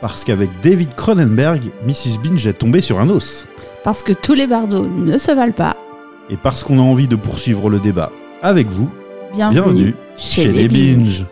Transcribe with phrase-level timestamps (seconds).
[0.00, 2.18] Parce qu'avec David Cronenberg, Mrs.
[2.22, 3.46] Binge est tombée sur un os.
[3.82, 5.76] Parce que tous les bardeaux ne se valent pas.
[6.30, 8.90] Et parce qu'on a envie de poursuivre le débat avec vous,
[9.34, 11.24] Bienvenue, bienvenue chez, les Binge.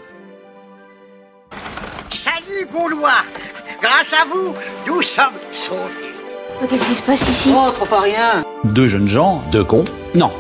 [2.11, 3.23] Salut Gaulois
[3.81, 4.55] Grâce à vous,
[4.87, 6.69] nous sommes sauvés.
[6.69, 7.51] Qu'est-ce qui se passe ici?
[7.55, 10.33] Oh, trop pas rien Deux jeunes gens, deux cons Non.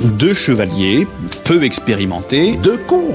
[0.00, 1.06] Deux chevaliers,
[1.44, 3.14] peu expérimentés, deux cons.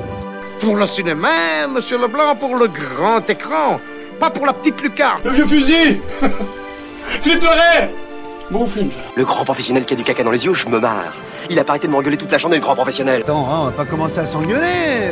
[0.59, 3.79] Pour le cinéma, monsieur Leblanc, pour le grand écran.
[4.21, 5.19] Pas pour la petite lucarne.
[5.25, 5.99] Le vieux fusil
[7.23, 7.89] Philippe Leray
[8.51, 8.91] Bon film.
[9.15, 11.15] Le grand professionnel qui a du caca dans les yeux, je me marre.
[11.49, 13.21] Il a pas arrêté de m'engueuler toute la journée, le grand professionnel.
[13.23, 15.09] Attends, hein, on va pas commencer à s'engueuler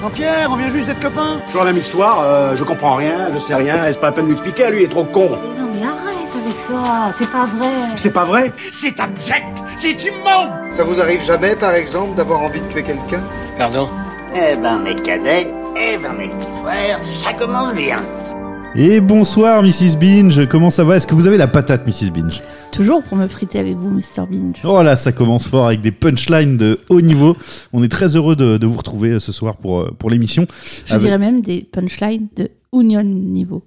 [0.00, 3.38] Jean-Pierre, on vient juste d'être copains Toujours la même histoire, euh, je comprends rien, je
[3.40, 5.30] sais rien, et c'est pas la peine de m'expliquer, lui il est trop con.
[5.42, 7.70] Mais non, mais arrête avec ça, c'est pas vrai.
[7.96, 9.44] C'est pas vrai C'est abject
[9.76, 13.22] C'est immonde Ça vous arrive jamais, par exemple, d'avoir envie de tuer quelqu'un?
[13.58, 13.88] Pardon?
[14.36, 18.02] Eh ben, mes cadets, eh ben, mes petits frères, ça commence bien.
[18.74, 19.96] Et bonsoir Mrs.
[20.00, 20.96] Binge, comment ça va?
[20.96, 22.10] Est-ce que vous avez la patate Mrs.
[22.10, 22.40] Binge?
[22.72, 24.26] Toujours pour me friter avec vous, Mr.
[24.30, 24.56] Binge.
[24.64, 27.36] Oh là, ça commence fort avec des punchlines de haut niveau.
[27.74, 30.46] On est très heureux de, de vous retrouver ce soir pour, euh, pour l'émission.
[30.86, 33.62] Je Avec- dirais même des punchlines de Union niveau.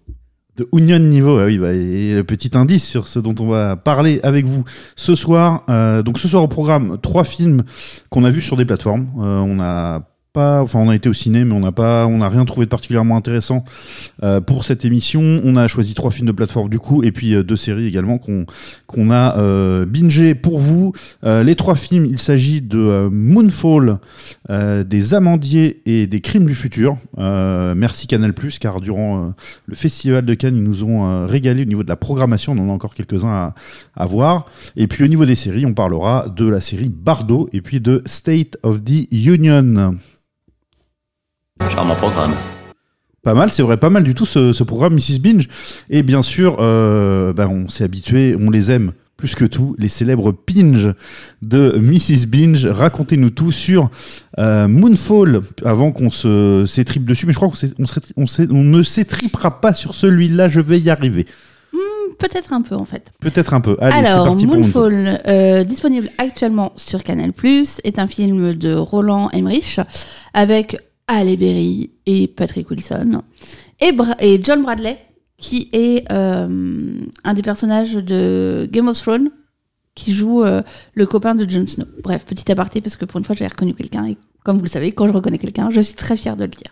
[0.57, 3.75] De Union Niveau, ah oui, bah, et le petit indice sur ce dont on va
[3.75, 4.63] parler avec vous
[4.95, 5.63] ce soir.
[5.69, 7.63] Euh, donc ce soir au programme, trois films
[8.09, 9.09] qu'on a vus sur des plateformes.
[9.19, 10.03] Euh, on a
[10.35, 12.69] enfin on a été au ciné, mais on n'a pas, on n'a rien trouvé de
[12.69, 13.63] particulièrement intéressant
[14.23, 15.21] euh, pour cette émission.
[15.43, 18.17] On a choisi trois films de plateforme du coup, et puis euh, deux séries également
[18.17, 20.93] qu'on a euh, bingé pour vous.
[21.23, 23.99] Euh, les trois films, il s'agit de Moonfall,
[24.49, 26.97] des Amandiers et des Crimes du futur.
[27.17, 29.33] Merci Canal+, car durant
[29.65, 32.53] le festival de Cannes, ils nous ont régalé au niveau de la programmation.
[32.53, 33.55] On en a encore quelques-uns à,
[33.95, 34.45] à voir.
[34.75, 38.01] Et puis au niveau des séries, on parlera de la série Bardo et puis de
[38.05, 39.95] State of the Union.
[41.69, 42.35] Charmant programme.
[43.23, 45.19] Pas mal, c'est vrai, pas mal du tout ce, ce programme Mrs.
[45.19, 45.47] Binge.
[45.89, 49.87] Et bien sûr, euh, ben, on s'est habitué, on les aime plus que tout, les
[49.87, 50.93] célèbres Pinge
[51.41, 52.27] de Mrs.
[52.27, 52.67] Binge.
[52.67, 53.89] Racontez-nous tout sur
[54.37, 57.25] euh, Moonfall avant qu'on se s'étripe dessus.
[57.25, 57.83] Mais je crois qu'on
[58.17, 61.25] on, on ne s'étripera pas sur celui-là, je vais y arriver.
[62.17, 63.11] Peut-être un peu en fait.
[63.19, 63.77] Peut-être un peu.
[63.81, 64.93] Allez, Alors, parti pour Moonfall.
[64.93, 67.31] Moonfall, euh, disponible actuellement sur Canal+,
[67.83, 69.79] est un film de Roland Emmerich
[70.33, 70.77] avec
[71.07, 73.21] Halle Berry et Patrick Wilson
[73.79, 74.97] et, John Bradley
[75.37, 79.29] qui est euh, un des personnages de Game of Thrones
[79.93, 80.61] qui joue euh,
[80.93, 81.85] le copain de Jon Snow.
[82.03, 84.69] Bref, petit aparté parce que pour une fois j'ai reconnu quelqu'un et comme vous le
[84.69, 86.71] savez, quand je reconnais quelqu'un, je suis très fière de le dire.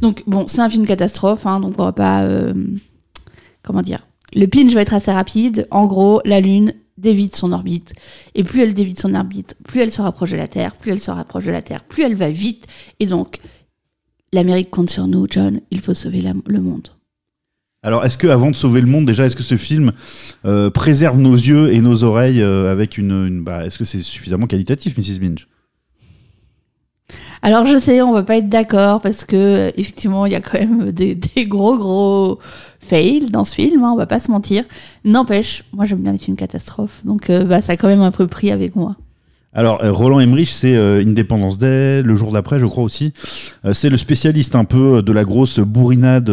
[0.00, 2.24] Donc bon, c'est un film catastrophe, hein, donc on va pas...
[2.24, 2.52] euh,
[3.62, 5.68] comment dire Le pinch va être assez rapide.
[5.70, 7.92] En gros, la Lune dévite son orbite.
[8.34, 11.00] Et plus elle dévite son orbite, plus elle se rapproche de la Terre, plus elle
[11.00, 12.66] se rapproche de la Terre, plus elle va vite.
[13.00, 13.38] Et donc,
[14.32, 15.60] l'Amérique compte sur nous, John.
[15.70, 16.88] Il faut sauver le monde.
[17.82, 19.92] Alors, est-ce que avant de sauver le monde, déjà, est-ce que ce film
[20.44, 24.00] euh, préserve nos yeux et nos oreilles euh, avec une, une- bah, est-ce que c'est
[24.00, 25.20] suffisamment qualitatif, Mrs.
[25.20, 25.46] Binge
[27.42, 30.58] Alors, je sais, on va pas être d'accord parce que, effectivement, il y a quand
[30.58, 32.38] même des, gros, gros
[32.80, 33.84] fails dans ce film.
[33.84, 34.64] hein, on va pas se mentir.
[35.04, 37.00] N'empêche, moi, j'aime bien les films catastrophes.
[37.04, 38.96] Donc, euh, bah, ça a quand même un peu pris avec moi.
[39.54, 43.12] Alors, euh, Roland Emmerich, c'est euh, Independence Day, le jour d'après, je crois aussi.
[43.64, 46.30] Euh, c'est le spécialiste un peu de la grosse bourrinade,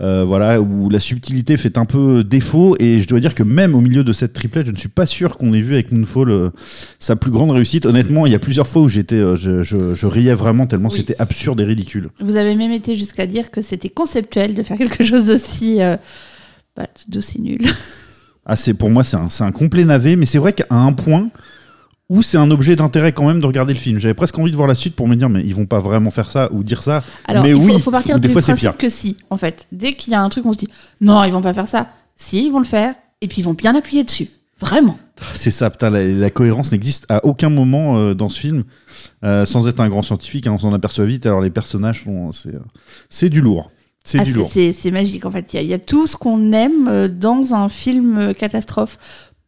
[0.00, 2.76] euh, voilà, où la subtilité fait un peu défaut.
[2.78, 5.06] Et je dois dire que même au milieu de cette triplette, je ne suis pas
[5.06, 6.50] sûr qu'on ait vu avec Moonfall euh,
[6.98, 7.86] sa plus grande réussite.
[7.86, 10.88] Honnêtement, il y a plusieurs fois où j'étais, euh, je, je- je riais vraiment tellement
[10.90, 10.98] Oui.
[10.98, 12.10] c'était absurde et ridicule.
[12.20, 15.78] Vous avez même été jusqu'à dire que c'était conceptuel de faire quelque chose d'aussi
[16.76, 17.60] bah, d'aussi nul.
[18.50, 20.94] Ah, c'est pour moi, c'est un, c'est un complet navet, mais c'est vrai qu'à un
[20.94, 21.28] point
[22.08, 23.98] où c'est un objet d'intérêt quand même de regarder le film.
[23.98, 26.10] J'avais presque envie de voir la suite pour me dire, mais ils vont pas vraiment
[26.10, 27.04] faire ça ou dire ça.
[27.26, 28.76] Alors, mais il faut, oui, faut partir ou des du fois c'est pire.
[28.76, 29.66] que si, en fait.
[29.72, 30.68] Dès qu'il y a un truc, on se dit
[31.00, 31.88] non, ils vont pas faire ça.
[32.16, 34.28] Si, ils vont le faire, et puis ils vont bien appuyer dessus.
[34.60, 34.98] Vraiment.
[35.34, 38.64] C'est ça, putain, la, la cohérence n'existe à aucun moment euh, dans ce film,
[39.24, 41.26] euh, sans être un grand scientifique, hein, on s'en aperçoit vite.
[41.26, 42.60] Alors les personnages sont, c'est, euh,
[43.10, 43.70] c'est du lourd,
[44.02, 44.50] c'est Ah, du c'est- lourd.
[44.52, 45.52] c'est c'est magique, en fait.
[45.54, 48.98] Il y y, a tout ce qu'on aime dans un film catastrophe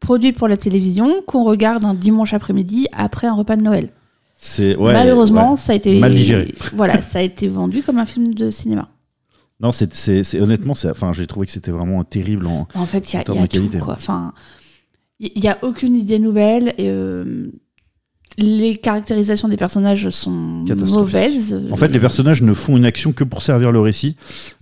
[0.00, 3.90] produit pour la télévision qu'on regarde un dimanche après-midi après un repas de Noël.
[4.38, 5.58] C'est ouais, Malheureusement, ouais.
[5.58, 6.54] ça a été Mal digéré.
[6.72, 8.88] Voilà, ça a été vendu comme un film de cinéma.
[9.60, 12.46] Non, c'est, c'est, c'est- honnêtement, c'est, enfin, j'ai trouvé que c'était vraiment terrible.
[12.46, 13.92] En, En fait, il y a, y a tout, quoi.
[13.92, 14.32] Enfin,
[15.18, 16.68] il n'y a aucune idée nouvelle.
[16.78, 17.52] Et, euh,
[18.38, 21.60] les caractérisations des personnages sont mauvaises.
[21.70, 24.16] En fait, les personnages ne font une action que pour servir le récit,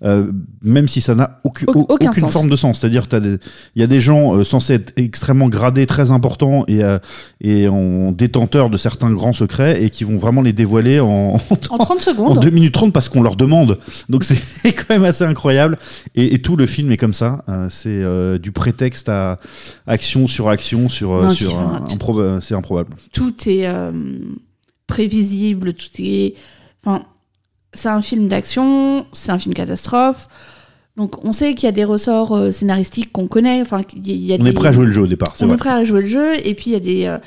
[0.05, 0.33] euh,
[0.63, 2.33] même si ça n'a aucu- Au- aucun aucune sens.
[2.33, 2.81] forme de sens.
[2.81, 3.39] C'est-à-dire, il
[3.81, 6.99] y a des gens euh, censés être extrêmement gradés, très importants et, euh,
[7.41, 11.37] et en détenteurs de certains grands secrets et qui vont vraiment les dévoiler en,
[11.71, 12.41] en 30 en secondes.
[12.41, 13.79] 2 minutes 30 parce qu'on leur demande.
[14.09, 14.25] Donc
[14.63, 15.79] c'est quand même assez incroyable.
[16.15, 17.45] Et, et tout le film est comme ça.
[17.49, 19.39] Euh, c'est euh, du prétexte à
[19.87, 21.83] action sur action sur, sur
[22.41, 22.95] c'est improbable.
[23.13, 23.93] Tout est euh,
[24.87, 26.35] prévisible, tout est.
[26.85, 27.05] Enfin,
[27.75, 30.29] c'est un film d'action, c'est un film catastrophe.
[30.97, 33.61] Donc on sait qu'il y a des ressorts euh, scénaristiques qu'on connaît.
[33.61, 35.03] Enfin, qu'il y a- il y a On des- est prêt à jouer le jeu
[35.03, 35.57] au départ, c'est on vrai.
[35.57, 37.19] est prêt à jouer le jeu et puis il y a des euh,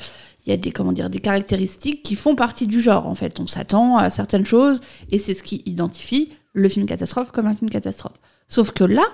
[0.46, 3.38] il y a des comment dire des caractéristiques qui font partie du genre en fait
[3.38, 4.80] on s'attend à certaines choses
[5.12, 8.16] et c'est ce qui identifie le film catastrophe comme un film catastrophe
[8.48, 9.04] sauf que là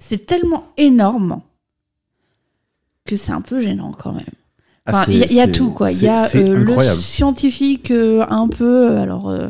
[0.00, 1.40] c'est tellement énorme
[3.04, 4.24] que c'est un peu gênant quand même
[4.86, 5.92] Ah, Enfin, il y a, y tout quoi.
[5.92, 9.48] Il y a euh, le scientifique euh, un peu euh, alors euh,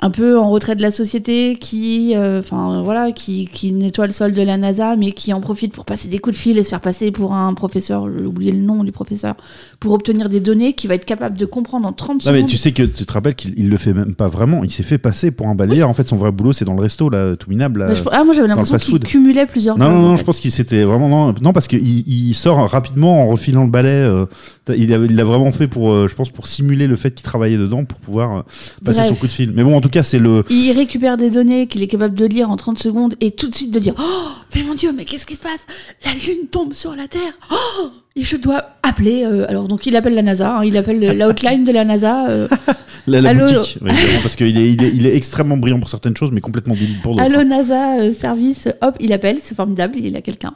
[0.00, 4.12] un peu en retrait de la société qui euh, enfin voilà qui, qui nettoie le
[4.12, 6.62] sol de la NASA mais qui en profite pour passer des coups de fil et
[6.62, 9.34] se faire passer pour un professeur j'ai oublié le nom du professeur
[9.80, 12.46] pour obtenir des données qui va être capable de comprendre en 30 Non secondes mais
[12.46, 14.62] tu sais que tu te rappelles qu'il il le fait même pas vraiment.
[14.62, 15.88] Il s'est fait passer pour un balayeur.
[15.88, 17.80] En fait, son vrai boulot c'est dans le resto là, tout minable.
[17.80, 17.94] là.
[17.94, 20.20] Je- ah, moi j'avais l'impression qu'il cumulait plusieurs Non, jobs, non, en non, fait.
[20.20, 21.08] je pense qu'il s'était vraiment.
[21.08, 23.88] Non, non parce qu'il il sort rapidement en refilant le balai.
[23.88, 24.26] euh,
[24.76, 27.24] il avait- il l'a vraiment fait pour, euh, je pense, pour simuler le fait qu'il
[27.24, 28.42] travaillait dedans pour pouvoir euh,
[28.84, 29.08] passer Bref.
[29.10, 29.52] son coup de fil.
[29.54, 30.44] Mais bon, en tout cas, c'est le.
[30.50, 33.54] Il récupère des données qu'il est capable de lire en 30 secondes et tout de
[33.54, 35.66] suite de dire Oh, mais mon Dieu, mais qu'est-ce qui se passe?
[36.04, 39.24] La Lune tombe sur la Terre Oh, et je dois appeler.
[39.24, 41.84] euh, alors, donc, il appelle la NASA, hein, il appelle le- la hotline de la
[41.84, 42.28] NASA.
[42.30, 42.48] euh,
[43.06, 43.90] La, boutique, oui,
[44.22, 47.00] parce qu'il est, il est, il est extrêmement brillant pour certaines choses, mais complètement débile
[47.02, 47.24] pour d'autres.
[47.24, 50.52] Allô NASA euh, service, hop, il appelle, c'est formidable, il a quelqu'un.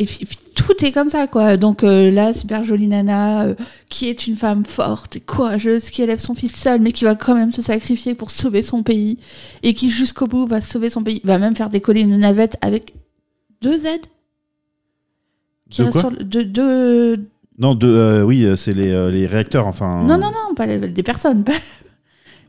[0.00, 1.56] Et puis, tout est comme ça, quoi.
[1.56, 3.54] Donc euh, là, super jolie nana, euh,
[3.90, 7.16] qui est une femme forte et courageuse, qui élève son fils seul, mais qui va
[7.16, 9.18] quand même se sacrifier pour sauver son pays,
[9.64, 12.94] et qui jusqu'au bout va sauver son pays, va même faire décoller une navette avec
[13.60, 14.06] deux aides.
[15.68, 17.20] Qui De quoi sur le- de, de-
[17.58, 20.02] Non, de, euh, oui, euh, c'est les, euh, les réacteurs, enfin.
[20.04, 21.42] Non, non, non, pas les- des personnes.
[21.42, 21.52] pas-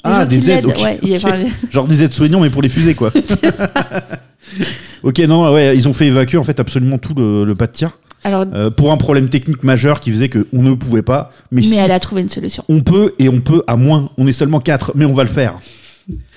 [0.04, 1.40] Ah, des aides, ouais, enfin,
[1.72, 3.12] Genre des aides soignants, mais pour les fusées, quoi.
[5.04, 7.72] ok, non, ouais, ils ont fait évacuer en fait absolument tout le, le pas de
[7.72, 7.92] tir.
[8.24, 11.31] Alors, Euh, pour un problème technique majeur qui faisait qu'on ne pouvait pas.
[11.51, 12.63] Mais, mais si elle a trouvé une solution.
[12.68, 14.10] on peut et on peut à moins.
[14.18, 15.57] On est seulement 4, mais on va le faire.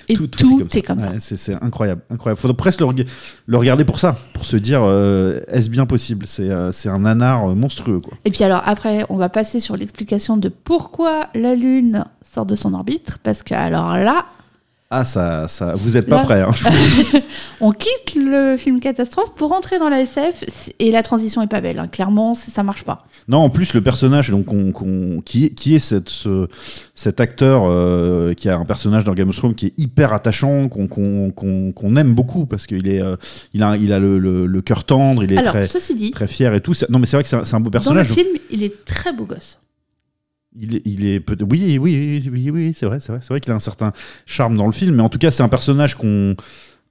[0.07, 1.13] Et Tout- tout, tout est comme ça.
[1.19, 2.39] C'est incroyable, incroyable.
[2.39, 3.07] Faudrait presque le, reg-
[3.47, 6.25] le regarder pour ça, pour se dire euh, est-ce bien possible?
[6.27, 8.13] C'est euh, un nanar euh, monstrueux, quoi.
[8.25, 12.55] Et puis alors après, on va passer sur l'explication de pourquoi la Lune sort de
[12.55, 14.25] son orbite, parce que alors là,
[14.95, 16.41] Ah, ça, ça, vous êtes pas prêts.
[16.41, 16.51] Hein.
[17.61, 20.43] on quitte le film catastrophe pour rentrer dans la SF
[20.77, 21.79] et la transition est pas belle.
[21.79, 21.87] hein.
[21.87, 23.07] Clairement, ça marche pas.
[23.27, 26.47] non, en plus le personnage, donc on- qui, est, qui est cette, ce-
[26.93, 30.67] cet acteur euh, qui a un personnage dans Game of Thrones qui est hyper attachant,
[30.69, 33.15] qu'on aime beaucoup parce qu'il est, euh,
[33.53, 36.27] il a, il a le, le- le cœur tendre, il est alors, très, dit, très
[36.27, 36.73] fier et tout.
[36.89, 38.11] Non, mais c'est vrai que c'est un, un beau dans le personnage.
[38.11, 39.57] film, il est très beau gosse.
[40.55, 43.39] Il est, il est oui, oui, oui, oui, oui, c'est vrai, c'est vrai, c'est vrai
[43.39, 43.91] qu'il a un certain
[44.25, 46.35] charme dans le film, mais en tout cas, c'est un personnage qu'on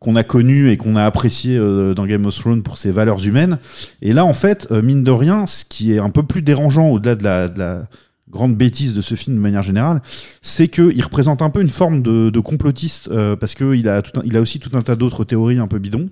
[0.02, 3.24] qu'on a connu et qu'on a apprécié euh, dans Game of Thrones pour ses valeurs
[3.24, 3.58] humaines.
[4.02, 6.88] Et là, en fait, euh, mine de rien, ce qui est un peu plus dérangeant
[6.88, 7.88] au-delà de la, de la
[8.32, 10.00] grande bêtise de ce film de manière générale,
[10.40, 14.18] c'est qu'il représente un peu une forme de, de complotiste euh, parce qu'il a, tout
[14.18, 16.08] un- il a aussi tout un tas d'autres théories un peu bidons.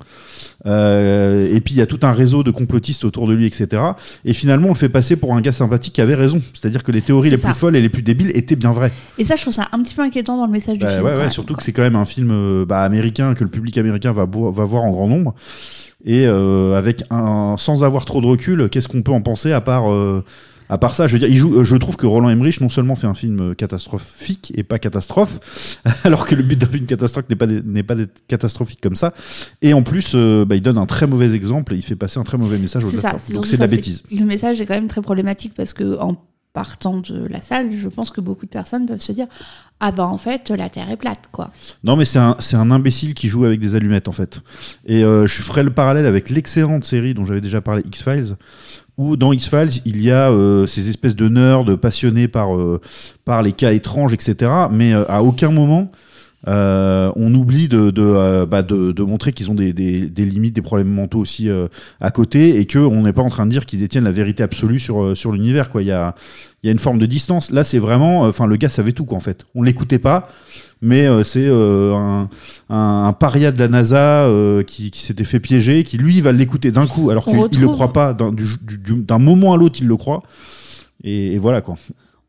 [0.67, 3.83] Euh, et puis il y a tout un réseau de complotistes autour de lui, etc.
[4.25, 6.41] Et finalement, on le fait passer pour un gars sympathique qui avait raison.
[6.55, 7.49] C'est-à-dire que les théories les ça.
[7.49, 8.93] plus folles et les plus débiles étaient bien vraies.
[9.19, 11.05] Et ça, je trouve ça un petit peu inquiétant dans le message du Bah, film.
[11.05, 11.59] ouais, ouais, même, surtout quoi.
[11.59, 14.85] que c'est quand même un film euh, bah, américain que le public américain va, voir
[14.85, 15.35] en grand nombre.
[16.05, 19.61] Et euh, avec un, sans avoir trop de recul, qu'est-ce qu'on peut en penser à
[19.61, 20.25] part, euh,
[20.71, 22.95] à part ça Je veux dire, il joue, je trouve que Roland Emmerich non seulement
[22.95, 27.37] fait un film catastrophique et pas catastrophe, alors que le but d'un film catastrophe n'est
[27.37, 29.13] pas d'être- n'est pas d'être catastrophique comme ça,
[29.63, 32.19] et en plus, euh, bah, il donne un très mauvais exemple et il fait passer
[32.19, 34.03] un très mauvais message aux c'est Donc c'est de la bêtise.
[34.11, 36.17] Le message est quand même très problématique parce que en
[36.53, 39.27] partant de la salle, je pense que beaucoup de personnes peuvent se dire
[39.79, 41.51] ah bah en fait la Terre est plate quoi.
[41.85, 44.41] Non, mais c'est un, un imbécile qui joue avec des allumettes, en fait.
[44.85, 48.37] Et euh, je ferai le parallèle avec l'excellente série dont j'avais déjà parlé, X-Files,
[49.01, 52.83] où dans X-Files, il y a euh, ces espèces de nerds passionnés par, euh,
[53.25, 54.53] par les cas étranges, etc.
[54.71, 55.91] Mais euh, à aucun moment,
[56.47, 57.91] on oublie de,
[58.45, 61.49] bah, de, de montrer qu'ils ont des, des, limites, des problèmes mentaux aussi
[62.01, 64.81] à côté, et qu'on n'est pas en train de dire qu'ils détiennent la vérité absolue
[64.81, 65.69] sur, sur l'univers.
[65.77, 66.15] Il y a,
[66.63, 67.51] il y a une forme de distance.
[67.51, 68.23] Là, c'est vraiment...
[68.23, 69.45] Enfin, le gars savait tout, quoi, en fait.
[69.55, 70.29] On l'écoutait pas
[70.83, 72.31] mais euh, c'est euh, un,
[72.71, 76.33] un, un paria de la NASA euh, qui, qui s'était fait piéger, qui lui va
[76.33, 79.53] l'écouter d'un coup, alors qu'il il le croit pas, d'un du- du- du- d'un moment
[79.53, 80.23] à l'autre il le croit,
[81.05, 81.77] et, et voilà quoi.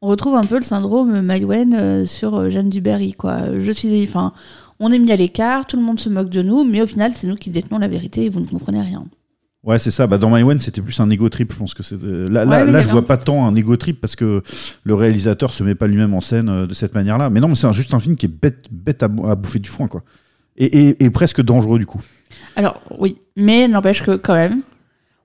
[0.02, 3.58] on retrouve un peu le syndrome Maïwen euh, sur euh, Jeanne Duberry, quoi.
[3.58, 4.34] Je suis, enfin,
[4.82, 7.14] on est mis à l'écart, tout le monde se moque de nous, mais au final,
[7.16, 9.06] c'est nous qui détenons la vérité et vous ne comprenez rien.
[9.64, 10.08] Ouais, c'est ça.
[10.08, 11.96] Bah, dans My One, c'était plus un ego trip, je pense que c'est.
[12.02, 14.16] euh, Là, là, Ouais, là y je vois un- pas tant un ego trip parce
[14.16, 14.42] que
[14.84, 17.30] le réalisateur se met pas lui-même en scène euh, de cette manière-là.
[17.30, 19.60] Mais non, mais c'est juste un film qui est bête, bête à, bou- à bouffer
[19.60, 20.04] du foin, quoi.
[20.58, 22.02] Et, et- et presque dangereux, du coup.
[22.56, 24.62] Alors, oui, mais n'empêche que quand même,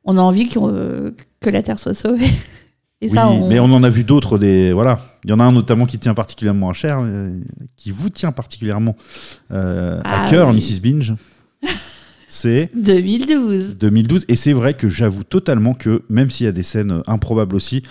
[0.05, 2.29] on a envie qu'on, euh, que la Terre soit sauvée.
[3.03, 3.47] Et oui, ça, on...
[3.51, 4.39] mais on en a vu d'autres.
[4.39, 7.39] Des voilà, il y en a un notamment qui tient particulièrement à cher, euh,
[7.77, 8.97] qui vous tient particulièrement
[9.53, 10.55] euh, à Ah cœur, oui.
[10.57, 11.15] Mrs Binge.
[12.29, 13.77] c'est 2012.
[13.79, 14.25] 2012.
[14.29, 17.55] Et c'est vrai que j'avoue totalement que, même s'il y a des scènes euh, improbables
[17.57, 17.83] aussi,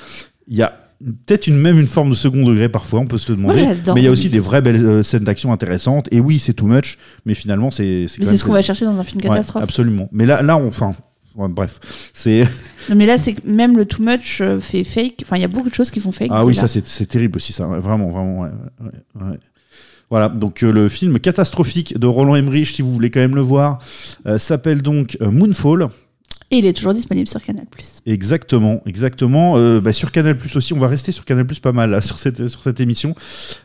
[0.47, 0.79] il y a
[1.25, 3.75] peut-être une, même une forme de second degré parfois, on peut se le Moi, demander.
[3.75, 4.31] j'adore mais il y a aussi 2012.
[4.31, 6.07] des vraies belles euh, scènes d'action intéressantes.
[6.11, 8.85] Et oui, c'est too much, mais finalement, c'est c'est Mais c'est ce qu'on va chercher
[8.85, 9.63] dans un film Ouais, catastrophe.
[9.63, 10.07] absolument.
[10.11, 10.93] Mais là, là on, enfin,
[11.35, 11.79] ouais, bref,
[12.13, 12.45] c'est.
[12.89, 15.21] non, mais là, c'est même le too much euh, fait fake.
[15.23, 16.29] Enfin, il y a beaucoup de choses qui font fake.
[16.31, 18.41] Ah oui, ça c'est terrible aussi, ça, vraiment, vraiment.
[18.41, 18.49] ouais.
[20.09, 23.41] Voilà, donc euh, le film catastrophique de Roland Emmerich, si vous voulez quand même le
[23.41, 23.79] voir,
[24.27, 25.87] euh, s'appelle donc euh, Moonfall.
[26.51, 27.65] Et il est toujours disponible sur Canal+.
[28.05, 29.57] Exactement, exactement.
[29.57, 32.01] Euh, bah, sur Canal Plus aussi, on va rester sur Canal Plus pas mal là,
[32.01, 33.15] sur cette sur cette émission,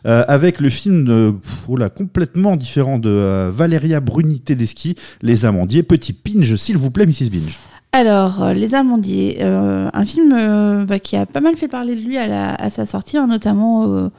[0.06, 1.34] euh, avec le film de,
[1.68, 5.82] oh là, complètement différent de euh, Valeria Bruni Tedeschi, Les Amandiers.
[5.82, 7.58] Petit pinge, s'il vous plaît, Mrs Binge.
[7.92, 12.26] Alors, Les Amandiers, un film bah, qui a pas mal fait parler de lui à,
[12.28, 14.10] la- à sa sortie, hein, notamment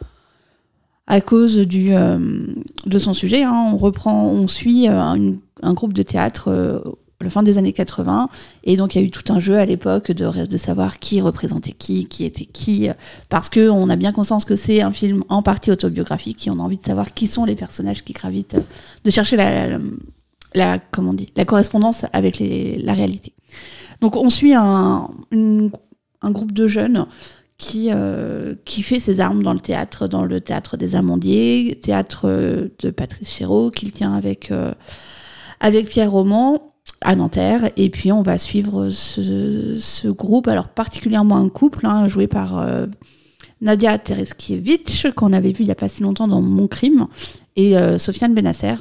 [1.12, 2.48] à cause euh,
[2.86, 3.44] de son sujet.
[3.44, 3.68] hein.
[3.74, 6.80] On reprend, on suit euh, un, groupe de théâtre euh,
[7.20, 8.30] à la fin des années 80,
[8.64, 11.74] et donc il y a eu tout un jeu à l'époque de, savoir qui représentait
[11.74, 12.88] qui, qui était qui,
[13.28, 16.60] parce que on a bien conscience que c'est un film en partie autobiographique, et on
[16.60, 18.56] a envie de savoir qui sont les personnages qui gravitent,
[19.04, 23.34] de chercher la, comment on dit, la correspondance avec la réalité.
[24.00, 25.10] Donc on suit un
[26.24, 27.06] groupe de jeunes
[27.62, 32.24] qui, euh, qui fait ses armes dans le théâtre, dans le théâtre des Amandiers, théâtre
[32.26, 34.74] euh, de Patrice Chéreau, qu'il tient avec, euh,
[35.60, 37.70] avec Pierre Roman à Nanterre.
[37.78, 42.68] Et puis on va suivre ce, groupe, alors particulièrement un couple, hein, joué par
[43.62, 47.08] Nadia Tereskiewicz, qu'on avait vu il n'y a pas si longtemps dans Mon Crime,
[47.56, 48.74] et Sofiane Benasser.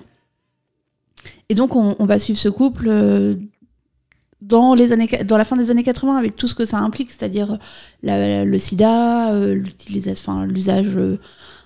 [1.50, 2.90] Et donc on, va suivre ce couple
[4.42, 7.12] dans, les années, dans la fin des années 80 avec tout ce que ça implique,
[7.12, 7.58] c'est-à-dire
[8.02, 11.18] la- le sida, euh, l'utilisation- l'usage euh,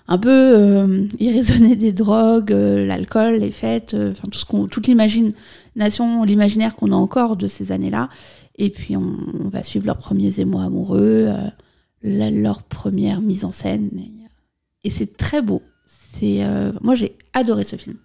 [0.09, 4.67] un peu euh, irraisonné des drogues, euh, l'alcool, les fêtes, euh, enfin tout ce qu'on,
[4.67, 8.09] toute l'imagination, l'imaginaire qu'on a encore de ces années-là.
[8.57, 9.17] Et puis on,
[9.49, 11.51] va suivre leurs premiers émois amoureux, euh,
[12.03, 13.91] leur première mise en scène.
[13.99, 15.63] Et, et c'est très beau.
[15.87, 17.97] C'est, euh, moi j'ai adoré ce film.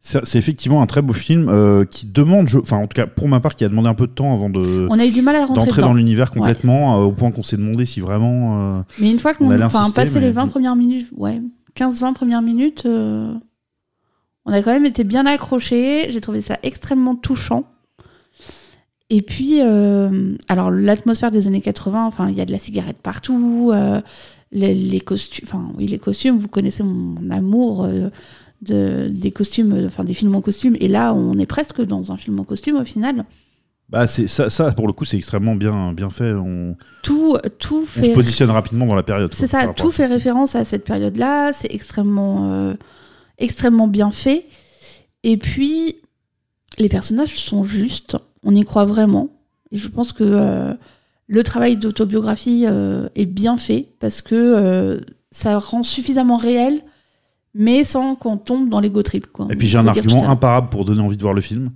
[0.00, 3.28] C'est effectivement un très beau film euh, qui demande, je- enfin en tout cas pour
[3.28, 5.22] ma part, qui a demandé un peu de temps avant de On a eu du
[5.22, 5.88] mal à rentrer d'entrer dedans.
[5.88, 6.38] dans l'univers Ouais.
[6.38, 8.78] complètement, euh, au point qu'on s'est demandé si vraiment.
[8.78, 11.42] euh, Mais une fois On qu'on insister, passé mais- les 20 premières minutes, ouais,
[11.74, 16.10] 15-20 premières minutes, on a quand même été bien accrochés.
[16.10, 17.64] J'ai trouvé ça extrêmement touchant.
[19.10, 23.72] Et puis, alors l'atmosphère des années 80, enfin, il y a de la cigarette partout,
[24.52, 27.86] les, les costumes, enfin, oui, les costumes, vous connaissez mon amour
[28.62, 30.76] de, des costumes, euh, enfin, des films en costume.
[30.80, 33.24] Et là, on est presque dans un film en costume au final.
[33.90, 36.34] Bah c'est ça, ça pour le coup c'est extrêmement bien bien fait.
[36.34, 39.32] On, Tout, tout on se fait positionne rapidement dans la période.
[39.32, 42.74] C'est ça, tout fait référence à cette période-là, c'est extrêmement, euh,
[43.38, 44.44] extrêmement bien fait.
[45.22, 45.96] Et puis,
[46.78, 49.30] les personnages sont justes, on y croit vraiment.
[49.70, 50.74] Et je pense que euh,
[51.26, 55.00] le travail d'autobiographie euh, est bien fait parce que euh,
[55.30, 56.82] ça rend suffisamment réel,
[57.58, 59.26] mais sans qu'on tombe dans l'ego trip.
[59.26, 59.48] Quoi.
[59.50, 61.72] Et puis j'ai un argument imparable pour donner envie de voir le film.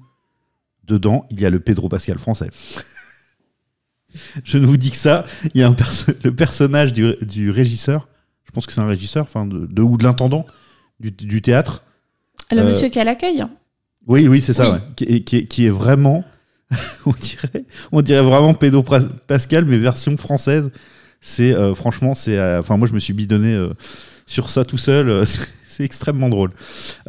[0.85, 2.49] Dedans, il y a le Pedro Pascal français.
[4.45, 5.25] Je ne vous dis que ça.
[5.55, 8.09] Il y a un perso- le personnage du, du régisseur.
[8.45, 10.45] Je pense que c'est un régisseur, enfin de, de- ou de l'intendant
[11.01, 11.83] du, du théâtre.
[12.51, 13.43] Le euh, monsieur qui est à l'accueil.
[14.07, 14.67] Oui, oui, c'est ça.
[14.67, 14.73] Oui.
[14.75, 14.81] ouais.
[14.97, 16.25] Qui, est, qui est- qui est vraiment,
[17.07, 18.85] on dirait, on dirait vraiment Pedro
[19.27, 20.71] Pascal, mais version française.
[21.23, 23.55] C'est euh, franchement, c'est, euh, enfin moi je me suis bidonné
[24.27, 25.09] sur ça tout seul.
[25.09, 25.25] euh,
[25.67, 26.51] c'est- extrêmement drôle.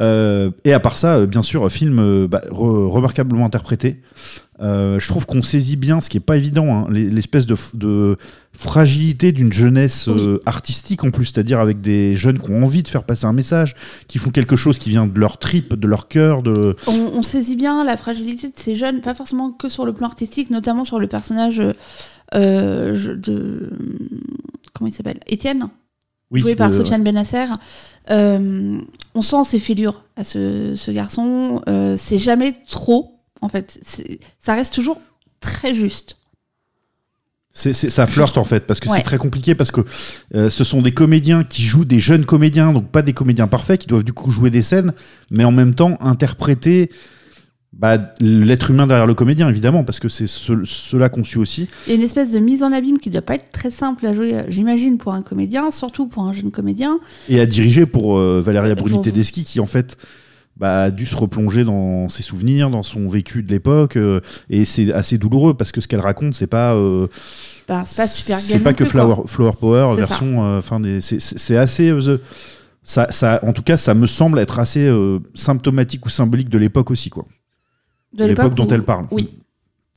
[0.00, 4.00] Euh, et à part ça, euh, bien sûr, film bah, re- remarquablement interprété.
[4.60, 8.16] Euh, je trouve qu'on saisit bien, ce qui est pas évident, hein, l'es- l'espèce de,
[8.56, 12.88] fragilité d'une jeunesse euh, artistique en plus, c'est-à-dire avec des jeunes qui ont envie de
[12.88, 13.74] faire passer un message,
[14.08, 17.22] qui font quelque chose qui vient de leur trip, de leur cœur, de, On, on
[17.22, 20.84] saisit bien la fragilité de ces jeunes, pas forcément que sur le plan artistique, notamment
[20.84, 21.60] sur le personnage
[22.32, 23.70] de.
[24.72, 25.20] Comment il s'appelle?
[25.26, 25.68] Étienne?
[26.34, 27.46] Oui, joué par de- Sofiane Benasser.
[28.10, 28.78] Euh,
[29.14, 31.62] on sent ses fêlures à ce, ce garçon.
[31.68, 33.80] Euh, c'est jamais trop, en fait.
[34.40, 35.00] Ça reste toujours
[35.40, 36.16] très juste.
[37.56, 38.96] Ça flirte en fait, parce que Ouais.
[38.96, 39.82] c'est très compliqué, parce que
[40.34, 43.80] euh, ce sont des comédiens qui jouent des jeunes comédiens, donc pas des comédiens parfaits,
[43.80, 44.92] qui doivent du coup jouer des scènes,
[45.30, 46.90] mais en même temps interpréter
[47.76, 51.68] bah, l'être humain derrière le comédien, évidemment, parce que c'est ce- cela qu'on suit aussi.
[51.86, 54.06] Il y a une espèce de mise en abîme qui doit pas être très simple
[54.06, 56.98] à jouer, euh, j'imagine, pour un comédien, surtout pour un jeune comédien.
[57.28, 59.96] Et à diriger pour euh, Valéria Bruni Pour- Tedeschi, qui en fait
[60.56, 64.64] bah, a dû se replonger dans ses souvenirs, dans son vécu de l'époque, euh, et
[64.64, 66.74] c'est assez douloureux, parce que ce qu'elle raconte, c'est pas...
[66.76, 67.08] euh,
[67.66, 68.90] Ben, c'est pas super C'est pas que plus.
[68.90, 70.44] Flower, Flower Power version.
[70.44, 71.88] euh, c'est- assez.
[71.90, 72.20] euh, the-
[72.84, 76.58] ça, ça, en tout cas, ça me semble être assez euh, symptomatique ou symbolique de
[76.58, 77.24] l'époque aussi, quoi.
[78.14, 79.06] De l'époque dont où- elle parle.
[79.10, 79.28] Oui.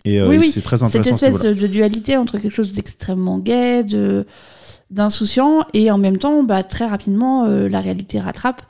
[0.06, 0.52] Et euh, Oui, et oui.
[0.52, 1.16] c'est très Cette intéressant.
[1.16, 4.26] à ce espèce de, dualité entre quelque chose d'extrêmement gai, de
[4.90, 8.62] d'insouciant, et en même temps, bah, très rapidement, euh, la réalité rattrape.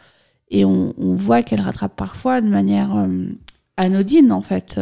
[0.49, 3.25] Et on, on voit qu'elle rattrape parfois de manière euh,
[3.77, 4.79] anodine, en fait,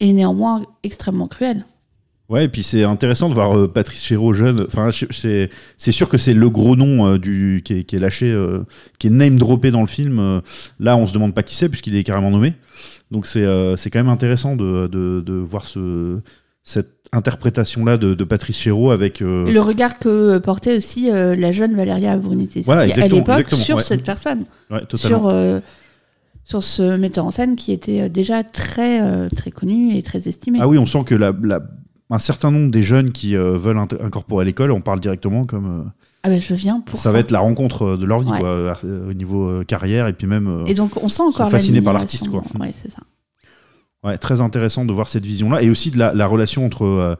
[0.00, 1.66] et néanmoins extrêmement cruelle.
[2.30, 4.64] Ouais, et puis c'est intéressant de voir euh, Patrice Chéreau jeune.
[4.66, 8.00] Enfin, c'est c'est sûr que c'est le gros nom euh, du qui est, qui est
[8.00, 8.60] lâché, euh,
[9.00, 10.18] qui est name droppé dans le film.
[10.20, 10.40] Euh,
[10.78, 12.54] là, on se demande pas qui c'est puisqu'il est carrément nommé.
[13.10, 13.44] Donc c'est
[13.76, 16.20] c'est quand même intéressant de, de, de voir ce
[16.62, 19.20] cette interprétation là de, de Patrice Chéreau avec.
[19.22, 23.78] euh, le regard que portait aussi euh, la jeune Valéria Bruneteschi Voilà, à l'époque sur
[23.78, 23.82] ouais.
[23.82, 25.18] cette personne, ouais, totalement.
[25.18, 25.58] sur, euh,
[26.44, 30.58] sur ce metteur en scène qui était déjà très, très connu et très estimé.
[30.62, 31.62] Ah oui, on sent que la, la-
[32.10, 35.80] un certain nombre des jeunes qui euh, veulent incorporer à l'école, on parle directement comme
[35.86, 35.90] euh,
[36.22, 37.12] Ah ben je viens pour ça, ça.
[37.12, 38.38] va être la rencontre euh, de leur vie Ouais.
[38.40, 42.28] quoi, au niveau carrière et puis même Et donc on sent encore fascinés par l'artiste,
[42.28, 42.42] quoi.
[42.58, 42.98] Ouais, c'est ça.
[44.04, 46.84] ouais, très intéressant de voir cette vision là et aussi de la, la relation entre
[46.84, 47.14] euh,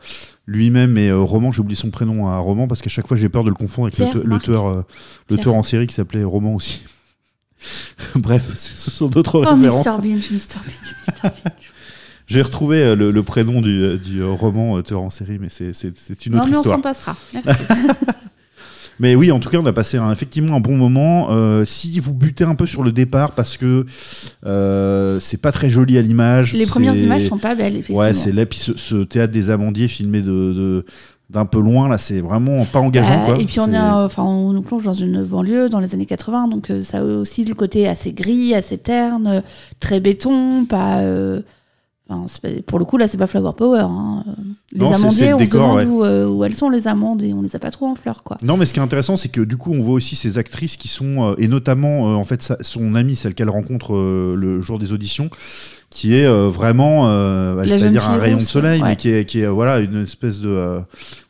[0.46, 1.52] lui-même et euh, Roman.
[1.52, 3.86] J'ai oublié son prénom à Roman parce qu'à chaque fois j'ai peur de le confondre
[3.88, 4.42] avec le, Pierre, le Marc.
[4.42, 4.76] tueur, euh,
[5.28, 5.40] le Pierre.
[5.44, 6.82] tueur en série qui s'appelait Roman aussi.
[8.16, 9.86] Bref, ce sont d'autres Oh références.
[9.86, 11.72] Mr Binge, Mr Binge, Mr Binge.
[12.30, 15.48] J'ai retrouvé euh, le, le prénom du, euh, du euh, roman tueur en série, mais
[15.50, 17.16] c'est une Non autre mais on s'en passera.
[17.34, 17.50] Merci.
[19.00, 21.28] Mais oui, en tout cas, on a passé un- effectivement un bon moment.
[21.30, 23.86] Euh, si vous butez un peu sur le départ parce que
[24.44, 26.52] euh, c'est pas très joli à l'image.
[26.52, 28.00] Les premières images sont pas belles effectivement.
[28.00, 28.44] Ouais, c'est là.
[28.44, 30.84] Puis ce, ce théâtre des Amandiers filmé de
[31.30, 33.22] d'un peu loin, là, c'est vraiment pas engageant.
[33.22, 33.38] Euh, quoi.
[33.40, 36.48] et puis on, est, enfin, on nous plonge dans une banlieue dans les années 80,
[36.48, 39.42] donc ça a aussi le côté assez gris, assez terne,
[39.78, 41.00] très béton, pas.
[42.10, 42.26] Enfin,
[42.66, 43.80] pour le coup, là, c'est pas Flower Power.
[43.88, 44.24] hein.
[44.72, 45.84] Les Non, le on décor, se demande ouais.
[45.86, 48.22] où, euh, où elles sont les amandes et on les a pas trop en fleurs,
[48.22, 48.36] quoi.
[48.42, 50.76] Non, mais ce qui est intéressant, c'est que du coup, on voit aussi ces actrices
[50.76, 54.60] qui sont, euh, et notamment, euh, en fait, sa- son amie, celle qu'elle rencontre le
[54.60, 55.30] jour des auditions,
[55.90, 58.88] qui est vraiment, euh, La je dire un rayon de soleil, ouais.
[58.90, 60.78] mais qui est, qui est, voilà, une espèce de,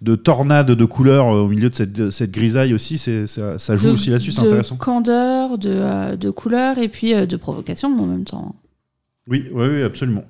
[0.03, 2.99] de tornade de couleurs au milieu de cette, de cette grisaille aussi.
[2.99, 4.77] C'est, ça, ça joue De- aussi là-dessus, c'est de intéressant.
[4.77, 8.55] candeur, de, de couleur et puis de provocation en même temps.
[9.29, 10.25] Oui, oui, oui, absolument.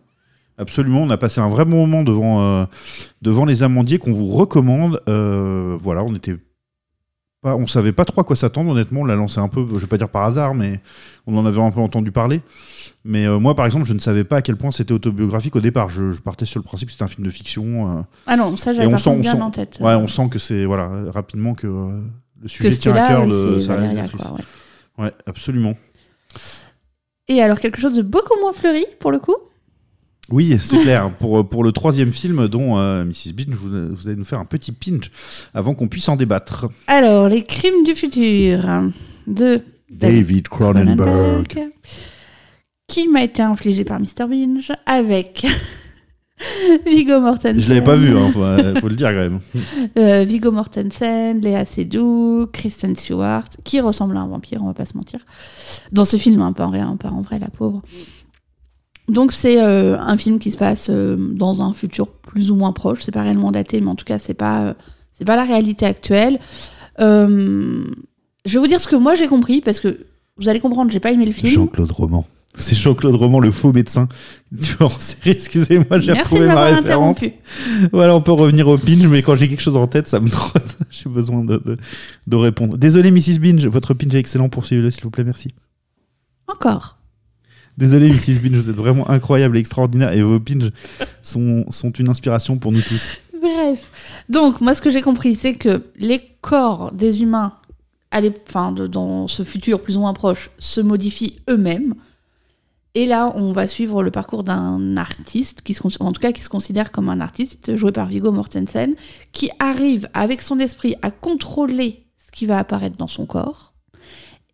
[0.60, 2.64] Absolument, on a passé un vrai bon moment devant, euh,
[3.22, 5.00] devant les amandiers qu'on vous recommande.
[5.08, 6.36] Euh, voilà, on était
[7.42, 9.00] pas, on savait pas trop à quoi s'attendre, honnêtement.
[9.00, 10.80] On l'a lancé un peu, je vais pas dire par hasard, mais
[11.26, 12.42] on en avait un peu entendu parler.
[13.04, 15.60] Mais euh, moi, par exemple, je ne savais pas à quel point c'était autobiographique au
[15.62, 15.88] départ.
[15.88, 18.04] Je, je partais sur le principe que c'était un film de fiction.
[18.26, 19.78] Ah non, ça j'avais par sent, bien sent- en tête.
[19.80, 22.02] ouais, on sent que c'est voilà rapidement que le
[22.42, 24.20] que sujet tient à cœur de sa réalisatrice.
[24.22, 25.04] quoi, ouais.
[25.06, 25.72] Ouais, absolument.
[27.28, 29.36] Et alors quelque chose de beaucoup moins fleuri pour le coup?
[30.30, 31.10] Oui, c'est clair.
[31.18, 33.32] Pour, pour le troisième film, dont euh, Mrs.
[33.34, 35.10] Binge, vous, vous allez nous faire un petit pinch
[35.54, 36.68] avant qu'on puisse en débattre.
[36.86, 38.60] Alors, les crimes du futur
[39.26, 41.70] de David Cronenberg.
[42.86, 44.26] qui m'a été infligé par Mr.
[44.28, 45.46] Binge avec
[46.86, 47.60] Viggo Mortensen.
[47.60, 49.40] Je l'avais pas vu, hein, faut, euh, faut le dire quand même.
[49.98, 54.86] Euh, Viggo Mortensen, Léa Seydoux, Kristen Stewart, qui ressemble à un vampire, on va pas
[54.86, 55.20] se mentir.
[55.90, 57.82] Dans ce film, hein, pas en rien, pas en vrai, la pauvre.
[59.10, 62.72] Donc c'est euh, un film qui se passe euh, dans un futur plus ou moins
[62.72, 63.00] proche.
[63.02, 64.74] C'est pas réellement daté, mais en tout cas c'est pas euh,
[65.12, 66.38] c'est pas la réalité actuelle.
[66.98, 71.00] Je vais vous dire ce que moi j'ai compris parce que vous allez comprendre, j'ai
[71.00, 71.52] pas aimé le film.
[71.52, 72.26] Jean-Claude Roman.
[72.56, 74.08] C'est Jean-Claude Roman, le faux médecin.
[75.24, 77.18] Excusez-moi, j'ai retrouvé ma référence.
[77.92, 80.28] Voilà, on peut revenir au pinch, mais quand j'ai quelque chose en tête, ça me
[80.28, 80.76] trotte.
[80.90, 81.76] J'ai besoin de, de,
[82.26, 82.76] de répondre.
[82.76, 83.38] Désolé, Mrs.
[83.38, 84.48] Binge, votre pinch est excellent.
[84.48, 85.54] Poursuivez-le, s'il vous plaît, merci.
[86.48, 86.99] Encore.
[87.80, 88.40] Désolé, Mrs.
[88.42, 90.70] Binge, vous êtes vraiment incroyable et extraordinaire et vos pinch
[91.22, 91.64] sont,
[91.98, 93.16] une inspiration pour nous tous.
[93.40, 93.90] Bref.
[94.28, 97.54] Donc, moi, ce que j'ai compris, c'est que les corps des humains,
[98.10, 101.94] à dans ce futur plus ou moins proche, se modifient eux-mêmes.
[102.94, 106.42] Et là, on va suivre le parcours d'un artiste, qui se, en tout cas qui
[106.42, 108.94] se considère comme un artiste, joué par Viggo Mortensen,
[109.32, 113.72] qui arrive avec son esprit à contrôler ce qui va apparaître dans son corps.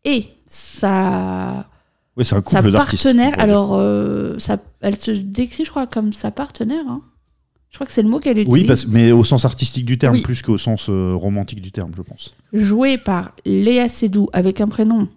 [0.04, 1.66] Et sa,
[2.16, 3.02] Oui, c'est un sa couple d'artistes.
[3.04, 6.84] partenaire, alors, euh, ça- elle se décrit, je crois, comme sa partenaire.
[6.88, 7.02] hein.
[7.70, 8.52] Je crois que c'est le mot qu'elle utilise.
[8.52, 10.22] Oui, parce, mais au sens artistique du terme, Oui.
[10.22, 12.34] plus qu'au sens euh, romantique du terme, je pense.
[12.54, 15.08] Jouée par Léa Seydoux avec un prénom,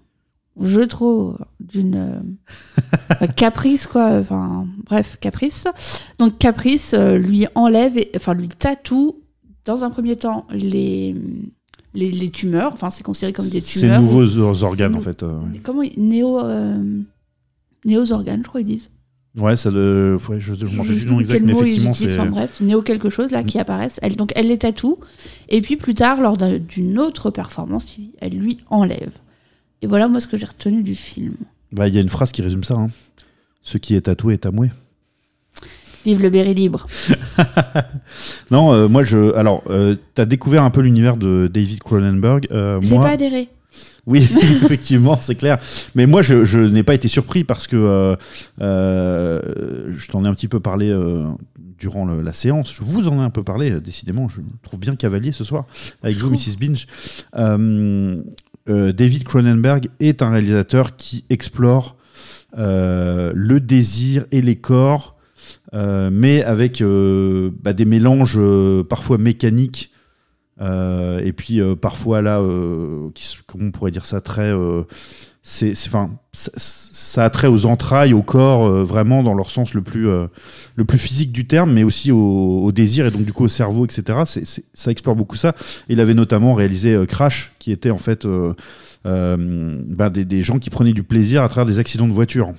[0.62, 4.10] je trouve, d'une euh, caprice, quoi.
[4.20, 5.68] Enfin, bref, caprice.
[6.18, 9.22] Donc, caprice lui enlève, et- enfin, lui tatoue,
[9.64, 11.16] dans un premier temps, les,
[11.94, 12.74] les, les tumeurs.
[12.74, 14.02] Enfin, c'est considéré comme des C'est tumeurs.
[14.02, 15.24] nouveaux or- organes, en fait.
[15.24, 15.40] euh.
[15.64, 16.40] Comment Néo.
[16.40, 17.02] euh,
[17.86, 18.90] néo-organes, je crois, ils disent.
[19.38, 20.18] Ouais, ça le...
[20.28, 22.14] ouais, je ne me rappelle plus le nom exact, quel mais effectivement, c'est.
[22.20, 24.00] enfin, bref, néo quelque chose là qui apparaissent.
[24.02, 24.98] Elle, donc elle les tatoue.
[25.50, 27.88] Et puis plus tard, lors d'un- d'une autre performance,
[28.20, 29.12] elle lui enlève.
[29.82, 31.36] Et voilà moi ce que j'ai retenu du film.
[31.72, 32.74] Bah, Il y a une phrase qui résume ça.
[32.74, 32.88] hein.
[33.62, 34.72] Ce qui est tatoué est amoué.
[36.06, 36.86] Vive le Berry libre.
[38.52, 39.34] Non, euh, moi, je.
[39.36, 42.48] Alors, euh, t'as découvert un peu l'univers de David Cronenberg.
[42.52, 43.04] euh, J'ai moi...
[43.06, 43.50] pas adhéré.
[44.08, 44.28] Oui,
[44.64, 45.60] effectivement, c'est clair.
[45.94, 48.18] Mais moi, je, je n'ai pas été surpris parce que
[48.62, 49.42] euh,
[49.90, 50.92] je t'en ai un petit peu parlé
[51.78, 52.74] durant le- la séance.
[52.74, 54.28] Je vous en ai un peu parlé, décidément.
[54.28, 55.66] Je me trouve bien cavalier ce soir
[56.02, 56.58] avec vous, Mrs.
[56.60, 56.88] Binge.
[58.68, 61.96] David Cronenberg est un réalisateur qui explore
[62.58, 65.16] le désir et les corps,
[65.74, 69.92] mais avec euh, bah, des mélanges euh, parfois mécaniques
[70.62, 73.10] euh, et puis euh, parfois là, euh,
[73.48, 74.84] comment on pourrait dire ça, très, euh,
[75.42, 79.82] c'est, enfin, ça, a trait aux entrailles, au corps, euh, vraiment dans leur sens le
[79.82, 80.28] plus, euh,
[80.76, 83.86] le plus physique du terme, mais aussi au, désir et donc du coup au cerveau,
[83.86, 84.20] etc.
[84.74, 85.56] Ça explore beaucoup ça.
[85.88, 88.54] Il avait notamment réalisé euh, Crash, qui était en fait euh,
[89.06, 92.52] euh, bah, des gens qui prenaient du plaisir à travers des accidents de voiture.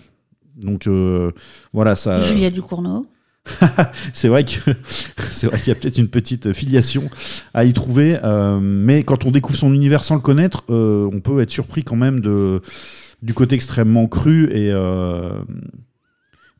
[0.60, 1.32] Donc euh,
[1.72, 2.20] voilà, ça.
[2.20, 3.06] Julia Ducournau.
[4.12, 4.52] C'est vrai que
[5.16, 7.08] c'est vrai qu'il y a peut-être une petite filiation
[7.54, 11.20] à y trouver, euh, mais quand on découvre son univers sans le connaître, euh, on
[11.20, 12.60] peut être surpris quand même de
[13.22, 15.32] du côté extrêmement cru et euh,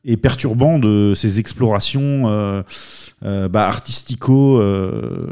[0.03, 2.23] et perturbant de ces explorations
[3.21, 5.27] bah, artistico, euh,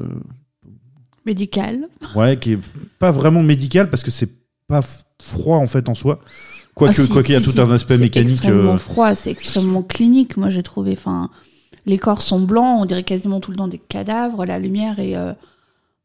[1.25, 1.87] Médical.
[2.15, 2.59] ouais, qui est
[2.99, 4.29] pas vraiment médical parce que c'est
[4.67, 4.81] pas
[5.21, 6.19] froid en fait en soi,
[6.79, 7.59] quoique Ah, si, quoi qu'il y a si, tout si.
[7.61, 8.31] un aspect C'est mécanique.
[8.31, 10.35] extrêmement euh, froid, c'est extrêmement clinique.
[10.37, 10.93] Moi j'ai trouvé.
[10.93, 11.29] Enfin,
[11.85, 14.45] les corps sont blancs, on dirait quasiment tout le temps des cadavres.
[14.45, 15.15] La lumière est.
[15.15, 15.33] euh,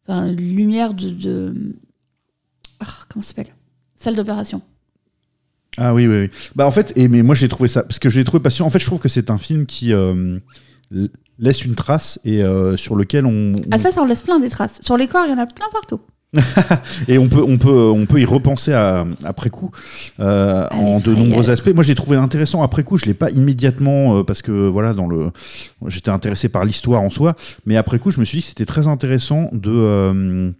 [0.07, 1.09] enfin, lumière de.
[1.11, 1.55] de...
[2.81, 3.55] Ah, comment ça s'appelle?
[3.97, 4.61] Salle d'opération.
[5.77, 6.31] Ah oui, oui, oui.
[6.55, 8.69] Bah en fait, et, mais moi j'ai trouvé ça, parce que j'ai trouvé passionnant.
[8.69, 10.39] En fait, je trouve que c'est un film qui euh,
[11.39, 14.39] laisse une trace et euh, sur lequel on, on- Ah ça, ça en laisse plein
[14.39, 14.81] des traces.
[14.85, 16.01] Sur les corps, il y en a plein partout.
[17.09, 19.71] et on peut, on peut, on peut y repenser à- après coup
[20.21, 21.73] euh, en de nombreux aspects.
[21.75, 22.97] Moi, j'ai trouvé intéressant après coup.
[22.97, 25.31] Je l'ai pas immédiatement euh, parce que voilà, dans le,
[25.87, 27.35] j'étais intéressé par l'histoire en soi,
[27.67, 30.51] mais après coup, je me suis dit que c'était très intéressant de euh,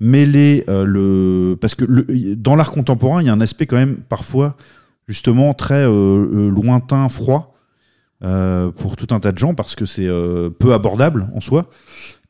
[0.00, 3.98] mêler le, parce que le, dans l'art contemporain, il y a un aspect quand même
[4.08, 4.56] parfois
[5.08, 7.54] justement très lointain, froid
[8.20, 10.08] pour tout un tas de gens parce que c'est
[10.58, 11.68] peu abordable en soi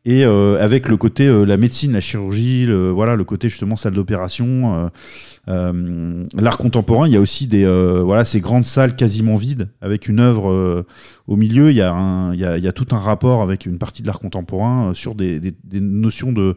[0.04, 3.76] et euh, avec le côté euh, la médecine, la chirurgie, le, voilà le côté justement
[3.76, 4.88] salle d'opération, euh,
[5.48, 7.06] euh, l'art contemporain.
[7.06, 10.50] Il y a aussi des euh, voilà ces grandes salles quasiment vides avec une œuvre
[10.50, 10.84] euh,
[11.28, 11.70] au milieu.
[11.70, 13.78] Il y a un il y a, il y a tout un rapport avec une
[13.78, 16.56] partie de l'art contemporain sur des, des, des notions de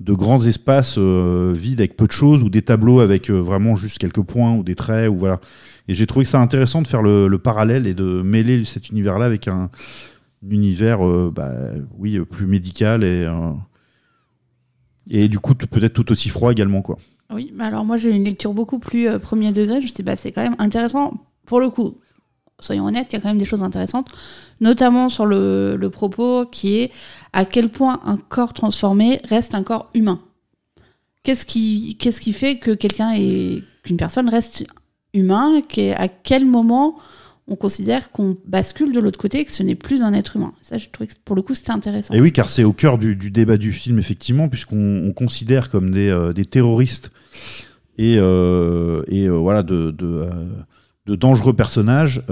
[0.00, 4.22] de grands espaces vides avec peu de choses ou des tableaux avec vraiment juste quelques
[4.22, 5.40] points ou des traits ou voilà.
[5.86, 9.24] Et j'ai trouvé ça intéressant de faire le, le parallèle et de mêler cet univers-là
[9.24, 9.70] avec un
[10.48, 11.52] univers, euh, bah,
[11.96, 13.52] oui, euh, plus médical et euh,
[15.10, 16.96] et du coup peut-être tout aussi froid également quoi.
[17.30, 19.80] Oui, mais alors moi j'ai une lecture beaucoup plus premier degré.
[19.80, 21.14] Je me suis bah, c'est quand même intéressant.
[21.46, 21.98] Pour le coup,
[22.60, 24.08] soyons honnêtes, il y a quand même des choses intéressantes,
[24.60, 26.92] notamment sur le, propos qui est
[27.32, 30.20] à quel point un corps transformé reste un corps humain.
[31.22, 31.96] Qu'est-ce qui,
[32.32, 34.64] fait que quelqu'un est qu'une personne reste
[35.14, 36.96] humain qu'est- À quel moment
[37.46, 40.52] on considère qu'on bascule de l'autre côté et que ce n'est plus un être humain
[40.62, 42.14] Ça, je trouvais que pour le coup c'était intéressant.
[42.14, 45.68] Et oui, car c'est au cœur du, du débat du film, effectivement, puisqu'on on considère
[45.70, 47.10] comme des, euh, des terroristes
[47.98, 50.24] et, euh, et euh, voilà, de, de,
[51.06, 52.22] de dangereux personnages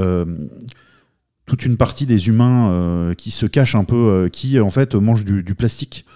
[1.44, 5.42] toute une partie des humains qui se cachent un peu, qui en fait mangent du,
[5.42, 6.07] du plastique.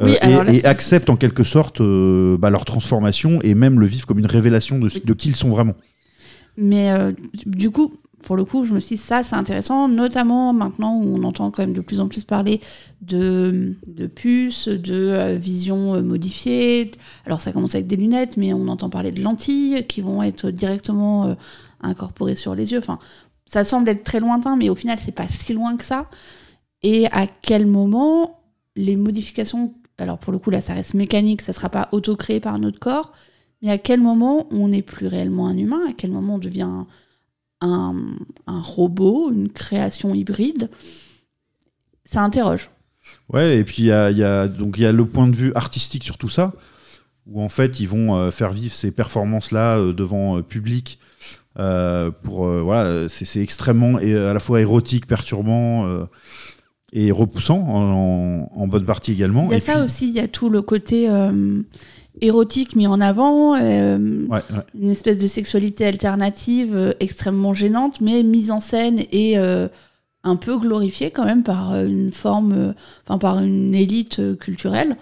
[0.00, 3.86] Oui, et, là, et c'est- acceptent en quelque sorte bah, leur transformation et même le
[3.86, 5.74] vivent comme une révélation de, de qui ils sont vraiment.
[6.56, 7.12] Mais euh,
[7.46, 7.94] du coup,
[8.24, 11.50] pour le coup, je me suis dit, ça, c'est intéressant, notamment maintenant où on entend
[11.50, 12.60] quand même de plus en plus parler
[13.02, 16.90] de, de puces, de euh, vision euh, modifiée.
[17.26, 20.50] Alors, ça commence avec des lunettes, mais on entend parler de lentilles qui vont être
[20.50, 21.34] directement euh,
[21.82, 22.78] incorporées sur les yeux.
[22.78, 22.98] Enfin,
[23.46, 26.08] ça semble être très lointain, mais au final, c'est pas si loin que ça.
[26.82, 28.40] Et à quel moment
[28.74, 32.58] les modifications, alors pour le coup, là, ça reste mécanique, ça sera pas auto-créé par
[32.58, 33.12] notre corps,
[33.60, 35.82] mais à quel moment on n'est plus réellement un humain?
[35.88, 36.84] À quel moment on devient
[37.64, 37.94] un,
[38.46, 40.70] un robot, une création hybride
[42.04, 42.70] ça interroge.
[43.32, 45.26] Ouais, et puis il y a, il y a- donc il y a le point
[45.26, 46.52] de vue artistique sur tout ça,
[47.26, 50.98] où en fait ils vont euh, faire vivre ces performances-là euh, devant euh, public.
[51.58, 56.04] euh, pour euh, voilà, c'est extrêmement et à la fois érotique, perturbant euh,
[56.92, 59.44] et repoussant en, en bonne partie également.
[59.46, 61.08] Il y a Et ça puis- aussi, il y a tout le côté
[62.20, 64.62] érotique mis en avant, euh, Ouais, ouais.
[64.80, 69.68] une espèce de sexualité alternative euh, extrêmement gênante, mais mise en scène et euh,
[70.22, 72.74] un peu glorifiée quand même par une forme,
[73.06, 74.96] enfin par une élite culturelle.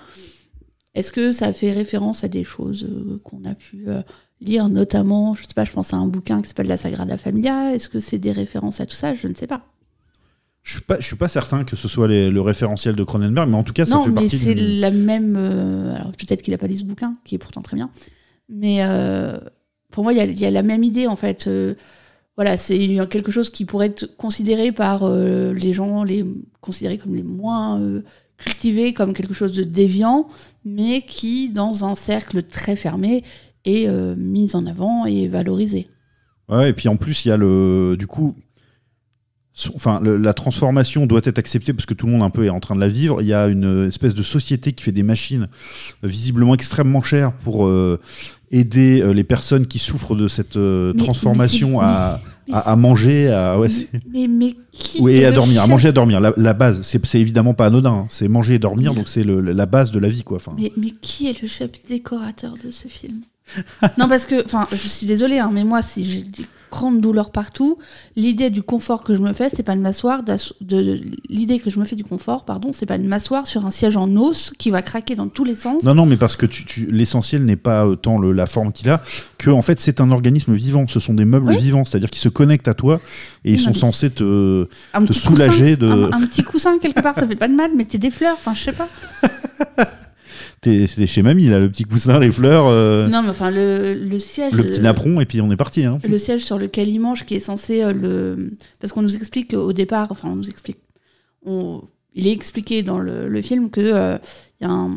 [0.95, 2.89] Est-ce que ça fait référence à des choses
[3.23, 3.87] qu'on a pu
[4.41, 7.73] lire, notamment, je sais pas, je pense à un bouquin qui s'appelle La Sagrada Familia.
[7.73, 9.15] Est-ce que c'est des références à tout ça?
[9.15, 9.63] Je ne sais pas.
[10.63, 13.49] Je suis pas, je suis pas certain que ce soit les- le référentiel de Cronenberg,
[13.51, 15.35] mais en tout cas, ça non, fait mais partie c'est la même.
[15.37, 17.91] euh, alors peut-être qu'il a pas lu ce bouquin, qui est pourtant très bien.
[18.49, 19.39] Mais euh,
[19.91, 21.47] pour moi, il y y, a la même idée en fait.
[21.49, 21.75] Euh,
[22.37, 22.79] voilà, c'est
[23.11, 26.25] quelque chose qui pourrait être considéré par les gens, les
[26.63, 27.79] considérés comme les moins
[28.39, 30.29] cultivés, comme quelque chose de déviant,
[30.65, 33.23] mais qui, dans un cercle très fermé,
[33.67, 35.89] est mis en avant et valorisé.
[36.49, 37.97] Ouais, et puis en plus, il y a le.
[37.99, 38.35] Du coup.
[39.75, 42.51] Enfin, le- la transformation doit être acceptée parce que tout le monde un peu est
[42.51, 43.21] en train de la vivre.
[43.21, 45.49] Il y a une espèce de société qui fait des machines
[46.05, 48.01] euh, visiblement extrêmement chères pour euh,
[48.51, 52.59] aider euh, les personnes qui souffrent de cette euh, Mais- transformation mais à, mais à,
[52.61, 53.69] à manger, à ouais,
[54.11, 56.21] Mais, qui oui, et à dormir, à manger, à dormir.
[56.21, 57.93] La, la base, c'est évidemment pas anodin.
[57.93, 58.07] hein.
[58.09, 60.39] C'est manger et dormir, donc c'est la base de la vie, quoi.
[60.39, 63.21] Enfin, mais qui est le chef décorateur de ce film?
[63.99, 66.25] Non, parce que, enfin, je suis désolée, hein, mais moi, si j'ai
[66.73, 67.77] des grandes douleurs partout,
[68.17, 71.59] l'idée du confort que je me fais, c'est pas de m'asseoir, d'ass- de, de- l'idée
[71.59, 74.17] que je me fais du confort, pardon, c'est pas de m'asseoir sur un siège en
[74.17, 75.83] os qui va craquer dans tous les sens.
[75.85, 78.89] Non, non, mais parce que tu, tu- l'essentiel n'est pas autant le- la forme qu'il
[78.89, 79.03] a,
[79.39, 80.87] que en fait c'est un organisme vivant.
[80.89, 81.59] Ce sont des meubles Oui.
[81.59, 83.01] vivants, c'est-à-dire qu'ils se connectent à toi
[83.45, 84.67] et ils sont censés te,
[85.11, 86.03] soulager coussin, de.
[86.05, 88.37] un, un petit coussin quelque part, ça fait pas de mal, mais t'es des fleurs,
[88.39, 88.89] enfin, je sais pas.
[90.65, 94.19] C'était chez mamie là, le petit coussin, les fleurs, euh, Non, mais enfin, le, le
[94.21, 94.53] siège.
[94.53, 95.85] le petit napperon et puis on est parti.
[95.85, 95.99] Hein.
[96.09, 98.53] le siège sur lequel il mange, qui est censé euh, le.
[98.79, 100.79] Parce qu'on nous explique au départ, enfin, on nous explique.
[101.45, 101.83] on-
[102.15, 104.19] Il est expliqué dans le, le film que euh,
[104.61, 104.91] y a un.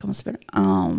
[0.00, 0.90] Comment s'appelle un,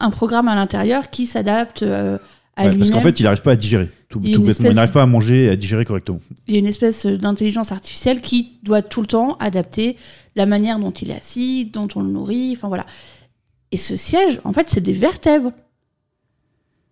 [0.00, 2.18] un programme à l'intérieur qui s'adapte euh,
[2.56, 4.68] à Ouais, parce qu'en fait il n'arrive pas à digérer, tout, Il tout bêtement.
[4.68, 6.18] Il n'arrive pas à manger et à digérer correctement.
[6.48, 9.96] Il y a une espèce d'intelligence artificielle qui doit tout le temps adapter
[10.34, 12.84] la manière dont il est assis, dont on le nourrit, enfin voilà.
[13.72, 15.52] Et ce siège, en fait, c'est des vertèbres.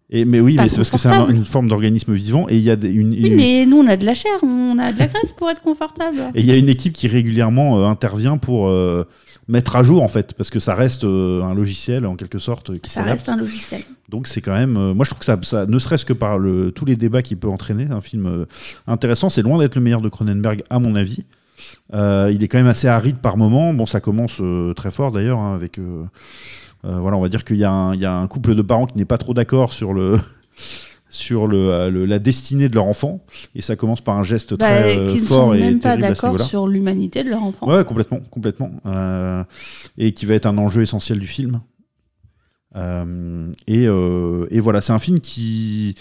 [0.08, 2.60] Et, mais oui, mais c'est parce que c'est un- une forme d'organisme vivant et il
[2.62, 4.98] y a des- une, Oui, mais nous, on a de la chair, on a de
[5.00, 6.16] la graisse pour être confortable.
[6.36, 9.02] Et il y a une équipe qui régulièrement euh, intervient pour euh,
[9.48, 12.78] mettre à jour en fait, parce que ça reste euh, un logiciel en quelque sorte
[12.78, 13.82] qui Ça reste un logiciel.
[14.08, 16.70] Donc c'est quand même, moi je trouve que ça, ça ne serait-ce que par le,
[16.70, 18.46] tous les débats qu'il peut entraîner, un film
[18.86, 19.28] intéressant.
[19.28, 21.24] C'est loin d'être le meilleur de Cronenberg à mon avis.
[21.92, 23.74] Il est quand même assez aride par moment.
[23.74, 24.40] Bon, ça commence
[24.76, 25.80] très fort d'ailleurs hein, avec,
[26.82, 28.86] voilà, on va dire qu'il y, a un- il y a un couple de parents
[28.86, 30.18] qui n'est pas trop d'accord sur le
[31.08, 34.54] sur le, euh, le- la destinée de leur enfant et ça commence par un geste
[34.54, 37.22] Bah, très euh, ne fort sont et même pas terrible à ce d'accord sur l'humanité
[37.24, 37.66] de leur enfant.
[37.68, 38.70] Ouais, complètement, complètement.
[38.86, 39.42] Euh,
[39.98, 41.60] et qui va être un enjeu essentiel du film.
[42.76, 45.94] Euh, et, euh, et voilà, c'est un film qui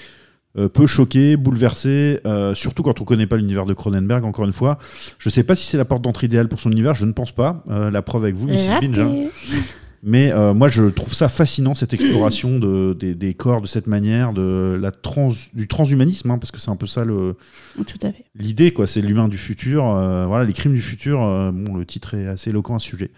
[0.58, 4.26] euh, peut choquer, bouleverser, euh, surtout quand on connaît pas l'univers de Cronenberg.
[4.26, 4.78] Encore une fois,
[5.18, 6.94] je sais pas si c'est la porte d'entrée idéale pour son univers.
[6.94, 7.64] Je ne pense pas.
[7.70, 8.80] Euh, la preuve avec vous, Mrs.
[8.82, 9.02] Binge.
[10.08, 13.88] Mais euh, moi, je trouve ça fascinant cette exploration de, des, des corps de cette
[13.88, 17.36] manière, de la trans, du transhumanisme, hein, parce que c'est un peu ça le,
[17.76, 18.26] Tout à fait.
[18.36, 18.86] l'idée, quoi.
[18.86, 19.84] C'est l'humain du futur.
[19.90, 21.24] euh, voilà, les crimes du futur.
[21.24, 23.10] euh, bon, le titre est assez éloquent à ce sujet.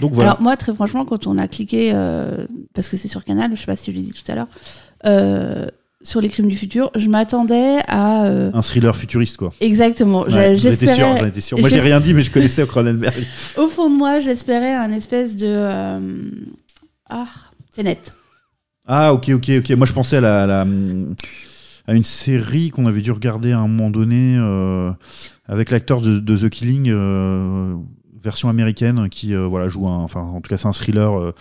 [0.00, 0.30] Donc voilà.
[0.30, 3.60] Alors moi, très franchement, quand on a cliqué, euh, parce que c'est sur Canal, je
[3.60, 4.48] sais pas si je l'ai dit tout à l'heure,
[5.06, 5.66] euh,
[6.02, 8.26] sur les crimes du futur, je m'attendais à...
[8.26, 9.52] euh, un thriller futuriste, quoi.
[9.60, 10.22] Exactement.
[10.22, 11.28] Ouais, sûr, J'espérais...
[11.28, 11.58] étais sûr.
[11.58, 13.14] Moi, j'ai rien dit, mais je connaissais Cronenberg.
[13.56, 15.46] Au fond de moi, j'espérais un espèce de...
[15.48, 16.00] euh,
[17.10, 17.26] Ah,
[17.74, 18.12] c'est net.
[18.86, 19.70] Ah, ok, ok, ok.
[19.72, 20.66] Moi, je pensais à la, la-
[21.86, 24.90] à une série qu'on avait dû regarder à un moment donné euh,
[25.46, 26.92] avec l'acteur de, de The Killing,
[28.22, 31.32] version américaine, qui voilà joue un, enfin, en tout cas, c'est un thriller.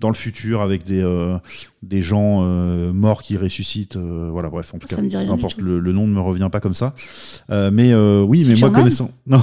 [0.00, 1.36] Dans le futur avec des, euh,
[1.82, 5.80] des gens euh, morts qui ressuscitent euh, voilà bref en tout Ça cas n'importe le,
[5.80, 6.94] le nom ne me revient pas comme ça
[7.50, 9.40] mais oui mais moi connaissant non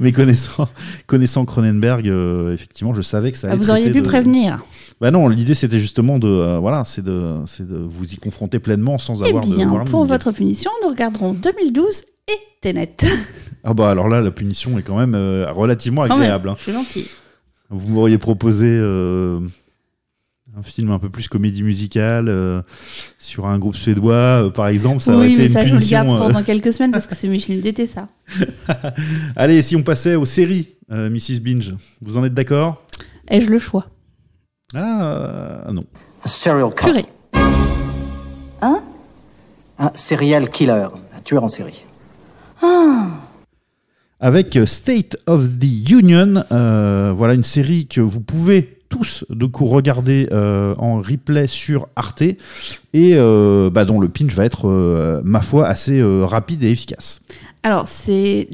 [0.00, 0.68] mais connaissant
[1.06, 2.06] connaissant Cronenberg
[2.54, 4.58] effectivement je savais que ça Ah, allait vous auriez pu de- prévenir.
[5.00, 8.98] bah non, l'idée c'était justement de voilà, c'est de c'est de vous y confronter pleinement
[8.98, 9.90] sans Eh avoir de bien, warning.
[9.90, 12.96] pour votre punition, nous regarderons 2012 et Tenet.
[13.64, 15.14] Ah bah alors là la punition est quand même
[15.50, 16.48] relativement Quand même, agréable.
[16.50, 16.54] hein.
[16.58, 17.06] Je suis gentille.
[17.70, 19.40] Vous m'auriez proposé euh,
[20.58, 22.62] un film un peu plus comédie musicale euh,
[23.18, 25.74] sur un groupe suédois euh, par exemple, ça aurait oui, été mais une ça, je
[25.74, 28.08] me le garde euh, pendant quelques semaines parce que c'est Micheline d'été, ça.
[29.36, 31.40] Allez, si on passait aux séries euh, Mrs.
[31.40, 31.74] Binge.
[32.02, 32.82] Vous en êtes d'accord?
[33.28, 33.86] Ai-je le choix?
[34.74, 35.84] Ah non.
[36.24, 37.04] Un serial killer.
[37.32, 37.40] Purée.
[39.78, 40.88] Un serial killer.
[41.16, 41.84] Un tueur en série.
[44.20, 46.44] Avec euh, State of the Union.
[46.52, 51.88] euh, voilà une série que vous pouvez tous de coup regarder euh, en replay sur
[51.96, 52.22] Arte
[52.92, 57.20] et bah, dont le pinch va être, ma foi, assez rapide et efficace.
[57.62, 58.48] Alors, c'est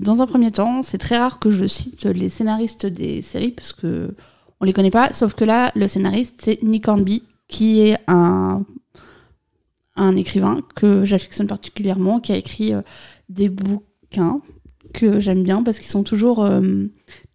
[0.00, 3.72] dans un premier temps, c'est très rare que je cite les scénaristes des séries parce
[3.72, 4.14] que
[4.60, 5.12] on les connaît pas.
[5.12, 8.64] Sauf que là, le scénariste c'est Nick Hornby, qui est un
[9.96, 12.72] un écrivain que j'affectionne particulièrement, qui a écrit
[13.28, 14.40] des bouquins
[14.94, 16.60] que j'aime bien parce qu'ils sont toujours euh,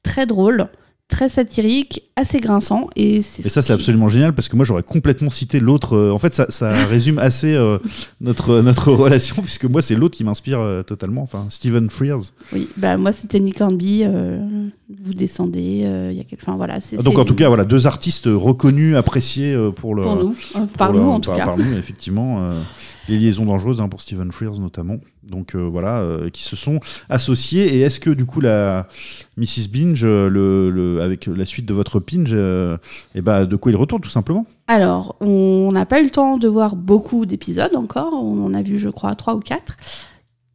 [0.01, 0.67] très drôles,
[1.07, 4.83] très satiriques, assez grinçants et ça, ce c'est qui- absolument génial parce que moi, j'aurais
[4.83, 5.95] complètement cité l'autre.
[5.95, 7.77] euh, en fait, ça, ça résume assez euh,
[8.21, 11.21] notre, notre relation puisque moi, c'est l'autre qui m'inspire euh, totalement.
[11.23, 12.21] Enfin, Stephen Frears.
[12.53, 14.03] Oui, bah moi c'était Nick Hornby.
[15.03, 16.79] vous descendez, il y a quelque, enfin voilà.
[16.79, 20.05] c'est- Donc, en tout cas, voilà, deux artistes reconnus, appréciés pour leur.
[20.05, 20.35] pour nous,
[20.77, 21.45] par nous en tout par- cas.
[21.45, 22.51] Par nous, effectivement.
[23.09, 24.97] Les liaisons dangereuses hein, pour Stephen Frears notamment.
[25.23, 27.75] Donc euh, voilà, euh, qui se sont associés.
[27.75, 28.87] Et est-ce que du coup la
[29.39, 32.77] Mrs Binge, euh, le, avec la suite de votre pinge, euh,
[33.15, 34.45] eh ben, de quoi il retourne tout simplement?
[34.67, 38.13] Alors, on n'a pas eu le temps de voir beaucoup d'épisodes encore.
[38.13, 39.77] On en a vu, je crois, trois ou quatre.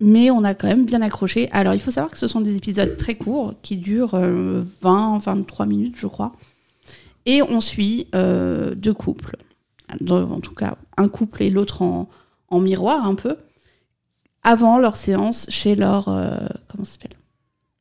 [0.00, 1.48] Mais on a quand même bien accroché.
[1.52, 5.18] Alors, il faut savoir que ce sont des épisodes très courts qui durent euh, 20,
[5.18, 6.32] 23 minutes, je crois.
[7.26, 9.38] Et on suit deux couples.
[10.10, 12.06] En tout cas, un couple et l'autre en,
[12.48, 13.36] en miroir, un peu.
[14.42, 16.08] Avant leur séance chez leur.
[16.08, 16.36] euh,
[16.68, 17.16] comment ça s'appelle?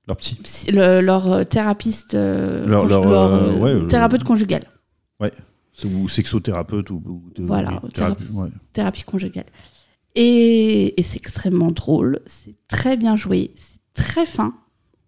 [0.07, 0.17] Leur.
[0.17, 2.13] Psy- le- Leur thérapeute.
[2.13, 4.63] euh, Leur- conju- leur, leur, ouais, le- thérapeute conjugal.
[5.75, 8.49] C'est- Ou sexothérapeute ou, ou- Voilà, ou thérapie- ouais.
[8.73, 9.45] thérapie conjugale.
[10.13, 14.53] Et, et c'est extrêmement drôle, c'est très bien joué, c'est très fin.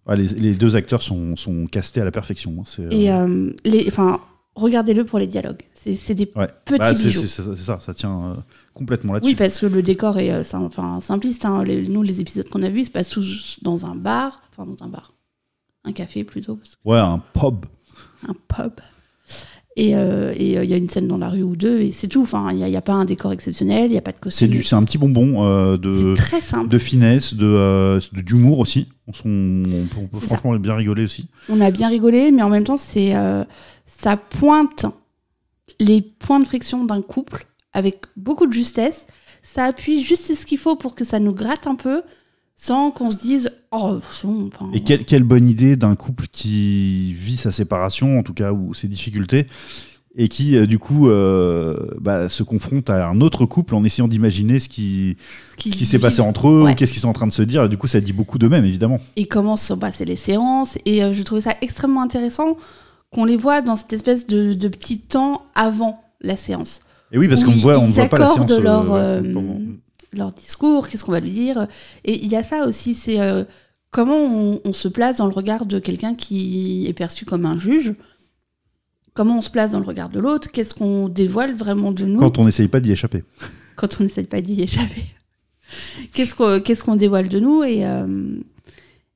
[0.07, 2.63] Ouais, les, les deux acteurs sont, sont castés à la perfection.
[2.79, 4.19] hein, Et euh, euh, les, enfin,
[4.55, 5.61] regardez-le pour les dialogues.
[5.73, 6.47] C'est des ouais.
[6.65, 7.27] petits Bah, c'est, bijoux.
[7.27, 8.33] ça, ça tient euh,
[8.73, 9.31] complètement là-dessus.
[9.31, 11.45] Oui, parce que le décor est euh, enfin, simpliste.
[11.45, 11.63] hein.
[11.63, 14.83] Les- nous, les épisodes qu'on a vus, se passent tous dans un bar, enfin dans
[14.83, 15.13] un bar,
[15.83, 17.65] un café plutôt, parce Ouais, un pub.
[18.27, 18.73] un pub.
[19.77, 22.07] Et euh, euh, il y a une scène dans la rue ou deux, et c'est
[22.07, 22.21] tout.
[22.21, 24.63] Enfin, il n'y a, pas un décor exceptionnel, il n'y a pas de costume.
[24.63, 26.69] c'est un petit bonbon euh, de, C'est très simple.
[26.69, 28.87] de finesse, de, d'humour aussi.
[29.07, 30.37] On, on peut, on peut C'est ça.
[30.37, 31.27] franchement bien rigoler aussi.
[31.49, 33.13] on a bien rigolé, mais en même temps, c'est
[33.85, 34.85] ça pointe
[35.79, 39.07] les points de friction d'un couple avec beaucoup de justesse.
[39.43, 42.01] Ça appuie juste ce qu'il faut pour que ça nous gratte un peu,
[42.55, 44.49] sans qu'on se dise oh c'est bon.
[44.53, 48.51] enfin, Et quelle, quelle bonne idée d'un couple qui vit sa séparation, en tout cas,
[48.53, 49.47] ou ses difficultés,
[50.17, 54.07] et qui, euh, du coup, euh, bah, se confronte à un autre couple en essayant
[54.07, 55.17] d'imaginer ce qui,
[55.51, 56.71] ce qui qui s'est passé entre eux, Ouais.
[56.71, 57.65] ou qu'est-ce qu'ils sont en train de se dire.
[57.65, 58.99] Et du coup, ça dit beaucoup d'eux-mêmes, évidemment.
[59.17, 60.77] et comment se sont passées les séances.
[60.85, 62.55] Et euh, je trouvais ça extrêmement intéressant
[63.11, 66.79] qu'on les voit dans cette espèce de, de petit temps avant la séance.
[67.11, 68.49] Et oui, parce qu'on ne voit, on voit pas la séance.
[68.51, 68.85] leur,
[70.17, 71.67] leur discours, qu'est-ce qu'on va lui dire.
[72.03, 73.43] Et il y a ça aussi, c'est euh,
[73.91, 77.57] comment on, on se place dans le regard de quelqu'un qui est perçu comme un
[77.57, 77.93] juge.
[79.13, 82.19] Comment on se place dans le regard de l'autre Qu'est-ce qu'on dévoile vraiment de nous
[82.19, 83.23] Quand on n'essaye pas d'y échapper.
[83.75, 85.03] quand on n'essaie pas d'y échapper
[86.13, 88.37] Qu'est-ce qu'on qu'est-ce qu'on dévoile de nous et, euh,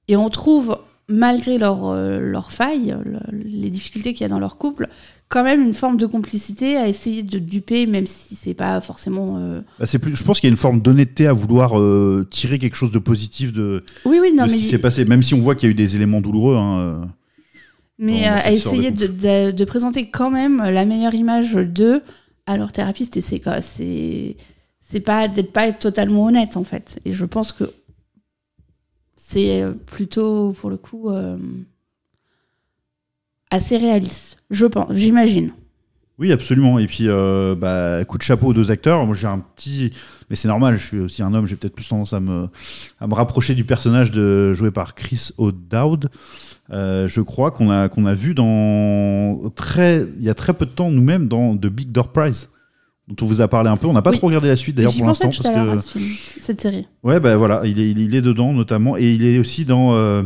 [0.08, 0.78] et on trouve,
[1.10, 4.88] malgré leurs euh, failles, le- les difficultés qu'il y a dans leur couple,
[5.28, 9.36] quand même une forme de complicité à essayer de duper, même si c'est pas forcément.
[9.38, 12.28] euh, Bah, c'est plus, je pense qu'il y a une forme d'honnêteté à vouloir euh,
[12.30, 15.06] tirer quelque chose de positif de, Oui, oui, non, de ce mais qui s'est passé,
[15.06, 16.56] même si on voit qu'il y a eu des éléments douloureux.
[16.56, 17.06] hein, euh.
[18.02, 22.02] Mais à essayer de, de- de présenter quand même la meilleure image d'eux
[22.46, 24.38] à leur thérapeute, et c'est c'est
[24.82, 27.00] c'est pas d'être pas totalement honnête en fait.
[27.06, 27.66] Et je pense que
[29.30, 31.38] c'est euh, plutôt pour le coup euh,
[33.52, 34.38] assez réaliste.
[34.50, 35.52] Je pense, j'imagine.
[36.18, 36.80] Oui, absolument.
[36.80, 39.06] Et puis, euh, bah, coup de chapeau aux deux acteurs.
[39.06, 39.92] Moi, j'ai un petit.
[40.30, 42.50] Mais c'est normal, je suis aussi un homme, j'ai peut-être plus tendance à me,
[43.00, 46.10] à me rapprocher du personnage de, joué par Chris O'Dowd.
[46.72, 49.50] Je crois qu'on a, a vu dans.
[49.56, 52.50] Très, il y a très peu de temps, nous-mêmes, dans The Big Door Prize,
[53.10, 53.88] dont on vous a parlé un peu.
[53.88, 54.18] On n'a pas Oui.
[54.18, 55.30] trop regardé la suite, d'ailleurs, pour l'instant.
[55.32, 56.06] parce que- ce film,
[56.42, 56.88] cette série.
[57.04, 58.96] Ouais, ben voilà, il est, il est- dedans notamment.
[58.98, 60.24] Et il est aussi dans, euh,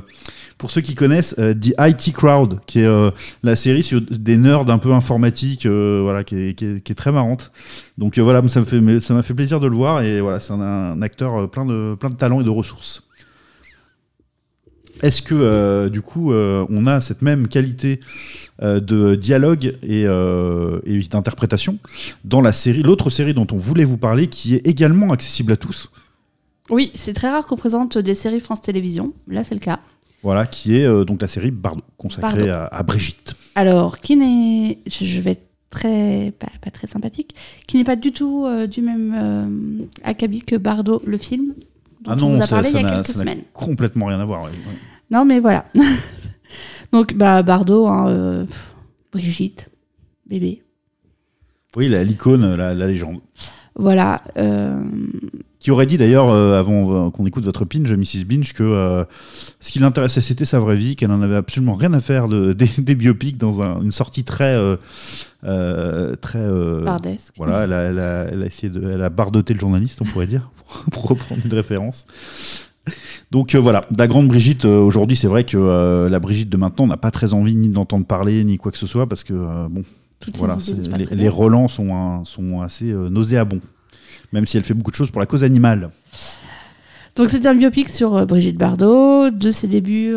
[0.57, 3.11] pour ceux qui connaissent, euh, The IT Crowd, qui est euh,
[3.43, 6.95] la série sur des nerds un peu informatiques, voilà, qui est, qui est- qui est
[6.95, 7.51] très marrante.
[7.97, 10.01] Donc voilà, ça me fait, ça m'a fait plaisir de le voir.
[10.01, 13.03] Et voilà, c'est un, un acteur plein de, plein de talent et de ressources.
[15.03, 17.99] Est-ce que euh, du coup, euh, on a cette même qualité
[18.61, 21.77] euh, de dialogue et, et d'interprétation
[22.23, 25.57] dans la série, l'autre série dont on voulait vous parler, qui est également accessible à
[25.57, 25.91] tous?
[26.69, 29.13] Oui, c'est très rare qu'on présente des séries France Télévisions.
[29.27, 29.79] Là, c'est le cas.
[30.23, 33.35] Voilà, qui est donc la série Bardot, consacrée à, à Brigitte.
[33.55, 37.35] Alors, qui n'est, je vais être très, pas, pas très sympathique,
[37.67, 41.47] qui n'est pas du tout du même acabit que Bardot, le film,
[42.01, 43.13] dont ah on non, nous a ça, parlé ça il y a n'a quelques ça
[43.25, 43.43] n'a semaines.
[43.51, 44.43] complètement rien à voir.
[44.43, 44.51] ouais.
[45.11, 45.65] Non, mais voilà.
[46.91, 48.45] Donc, bah, Bardot, hein, euh,
[49.11, 49.69] Brigitte,
[50.27, 50.61] bébé.
[51.75, 53.19] Oui, l'icône, la, la légende.
[53.75, 54.21] Voilà.
[54.37, 54.79] euh,
[55.59, 58.25] Qui aurait dit d'ailleurs, euh, avant qu'on écoute votre pinch, Mrs.
[58.25, 59.05] Binge, que
[59.59, 62.53] ce qui l'intéressait, c'était sa vraie vie, qu'elle en avait absolument rien à faire de,
[62.53, 64.55] des, des biopics dans un- une sortie très.
[65.41, 66.47] très
[66.83, 67.33] Bardesque.
[67.37, 68.87] Voilà, elle a, elle, a, elle a essayé de.
[68.91, 70.51] Elle a bardoté le journaliste, on pourrait dire,
[70.91, 72.05] pour reprendre une référence.
[73.31, 76.57] Donc euh, voilà, la grande Brigitte, euh, aujourd'hui, c'est vrai que euh, la Brigitte de
[76.57, 79.33] maintenant, n'a pas très envie ni d'entendre parler, ni quoi que ce soit, parce que,
[79.69, 79.83] bon,
[80.19, 80.57] Toutes voilà,
[81.11, 83.61] les, relents sont, un- sont assez nauséabonds,
[84.33, 85.91] même si elle fait beaucoup de choses pour la cause animale.
[87.15, 90.13] Donc c'est un biopic sur Brigitte Bardot, de ses débuts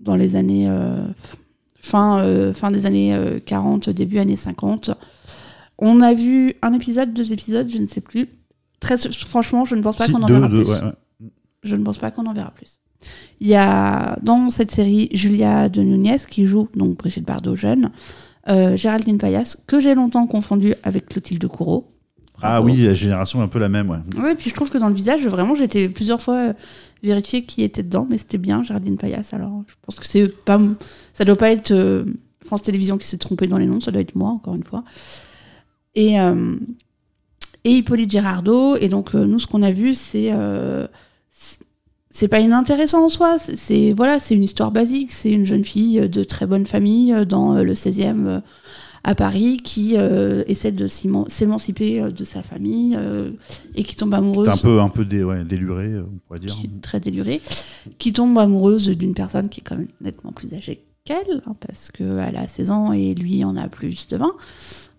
[0.00, 0.68] dans les années
[1.80, 4.90] fin, fin des années euh, 40, début années 50.
[5.78, 8.28] On a vu un épisode, deux épisodes, je ne sais plus.
[8.80, 8.96] Très,
[9.26, 10.58] franchement, je ne pense pas Si, qu'on en verra plus.
[10.64, 10.92] ouais, ouais.
[11.62, 12.78] Je ne pense pas qu'on en verra plus.
[13.40, 17.90] Il y a dans cette série Julia de Nunez qui joue donc Brigitte Bardot jeune,
[18.48, 21.92] euh, Géraldine Payas que j'ai longtemps confondu avec Clotilde Courreau.
[22.42, 23.98] Ah oui, la génération est un peu la même, ouais.
[24.18, 26.52] Ouais, puis je trouve que dans le visage, vraiment, j'ai été plusieurs fois euh,
[27.02, 29.30] vérifier qui était dedans, mais c'était bien Géraldine Payas.
[29.32, 30.58] Alors, je pense que c'est pas,
[31.12, 32.04] ça doit pas être euh,
[32.46, 34.84] France Télévisions qui s'est trompé dans les noms, ça doit être moi, encore une fois.
[35.94, 36.56] Et, euh,
[37.64, 38.76] et Hippolyte Gérardot.
[38.76, 40.30] Et donc, euh, nous, ce qu'on a vu, c'est.
[40.32, 40.86] euh,
[42.10, 45.12] c'est- pas inintéressant en soi, c'est- voilà, c'est une histoire basique.
[45.12, 48.40] C'est une jeune fille de très bonne famille euh, dans euh, le 16e euh,
[49.02, 53.30] à Paris qui euh, essaie de s'éman- s'émanciper euh, de sa famille euh,
[53.74, 56.54] et qui tombe amoureuse un peu, un peu dé- ouais, euh, on pourrait dire.
[56.82, 57.40] très délurée,
[57.98, 61.90] qui tombe amoureuse d'une personne qui est quand même nettement plus âgée qu'elle, hein, parce
[61.90, 64.34] qu'elle a 16 ans et lui en a plus de 20,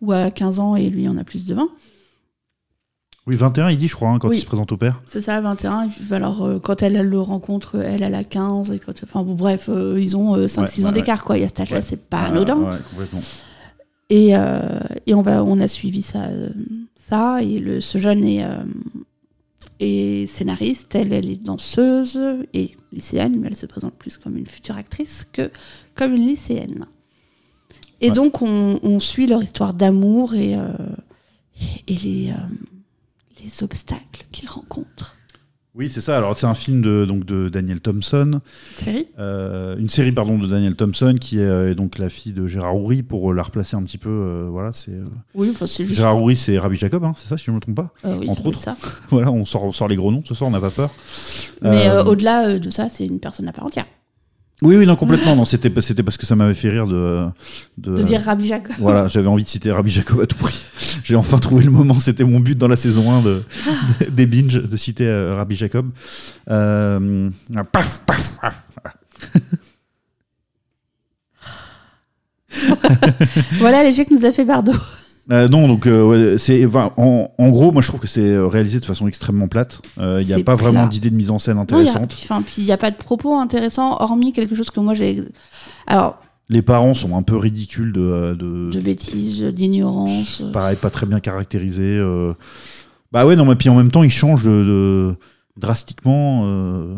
[0.02, 1.70] ou à 15 ans et lui en a plus de 20.
[3.28, 4.38] Oui, 21, il dit, je crois, hein, quand Oui.
[4.38, 5.02] il se présente au père.
[5.06, 5.84] C'est ça, 21.
[5.84, 8.72] Et puis, alors, euh, quand elle, elle le rencontre, elle, elle a 15.
[8.72, 11.38] Et quand, enfin, bon, bref, euh, ils ont 5-6 Ouais, ans ouais, d'écart, quoi.
[11.38, 12.58] Il y a cet âge-là, c'est pas anodin.
[12.58, 13.22] Ouais, complètement.
[14.10, 16.24] Et, euh, et on, va, on a suivi ça.
[16.26, 16.50] euh,
[16.96, 18.64] ça et le, ce jeune est, euh,
[19.80, 22.20] est scénariste, elle, elle est danseuse
[22.54, 25.52] et lycéenne, mais elle se présente plus comme une future actrice que
[25.96, 26.86] comme une lycéenne.
[28.02, 30.68] Et donc, on, on suit leur histoire d'amour et, euh,
[31.88, 32.36] et les, euh,
[33.44, 35.16] les obstacles qu'ils rencontrent.
[35.74, 36.18] Oui, c'est ça.
[36.18, 38.42] Alors, c'est un film de, donc, de Daniel Thompson.
[38.76, 42.46] Série Euh, une série pardon de Daniel Thompson qui est euh, donc la fille de
[42.46, 44.92] Gérard Houry pour euh, la replacer un petit peu euh, voilà c'est
[45.34, 45.96] Oui, enfin, c'est juste.
[45.96, 48.30] Gérard Houry c'est Rabbi Jacob hein, c'est ça si je ne me trompe pas oui,
[48.30, 48.60] entre autres.
[48.60, 48.76] ça.
[49.12, 50.92] voilà on sort on sort les gros noms ce soir on n'a pas peur
[51.62, 53.86] Mais au-delà de ça, c'est une personne à part entière.
[54.62, 55.88] Oui oui non complètement non c'était parce
[56.18, 57.26] que ça m'avait fait rire de
[57.78, 58.76] de, De dire Rabbi Jacob.
[58.80, 60.62] voilà j'avais envie de citer Rabbi Jacob à tout prix
[61.04, 63.44] j'ai enfin trouvé le moment c'était mon but dans la saison 1 de,
[64.02, 65.90] de- des binge de citer euh, Rabbi Jacob
[66.50, 68.52] euh, ah, paf paf ah,
[68.84, 68.96] voilà.
[73.60, 74.74] voilà l'effet que nous a fait Bardot.
[75.32, 78.22] Euh, non, donc euh, ouais, c'est enfin, en, en gros, moi je trouve que c'est
[78.34, 79.82] euh, réalisé de façon extrêmement plate.
[80.00, 81.80] Euh, Il n'y a pas vraiment d'idée de mise en scène Non, il y a-
[81.82, 82.10] intéressante.
[82.16, 84.94] puis, enfin, puis il n'y a pas de propos intéressants, hormis quelque chose que moi
[84.96, 85.22] j'ai.
[85.88, 86.18] Alors,
[86.50, 90.44] Les parents sont un peu ridicules de, euh, de, de bêtises, d'ignorance.
[90.52, 91.98] pareil, pas très bien caractérisés.
[92.00, 92.34] euh.
[93.12, 95.16] Bah ouais, non, mais puis en même temps, ils changent de, de-
[95.58, 96.96] drastiquement euh,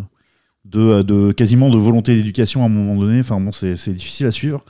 [0.74, 3.20] de, de quasiment de volonté d'éducation à un moment donné.
[3.20, 4.64] Enfin bon, c'est c'est difficile à suivre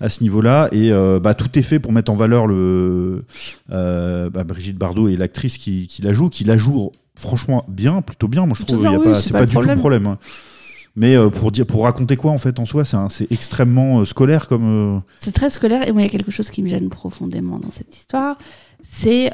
[0.00, 0.68] à ce niveau-là.
[0.72, 3.24] Et euh, bah, tout est fait pour mettre en valeur le
[3.70, 8.00] euh, bah, Brigitte Bardot et l'actrice qui, qui la joue, qui la joue franchement bien,
[8.02, 8.46] plutôt bien.
[8.46, 9.74] Moi, je trouve, il y a bien, oui, pas, c'est c'est pas du tout le
[9.76, 10.06] problème.
[10.06, 10.18] hein.
[10.96, 14.00] Mais euh, pour dire, pour raconter quoi en fait en soi, c'est un- c'est extrêmement
[14.00, 14.96] euh, scolaire comme.
[14.96, 17.58] euh, C'est très scolaire et moi il y a quelque chose qui me gêne profondément
[17.60, 18.36] dans cette histoire.
[18.82, 19.30] C'est.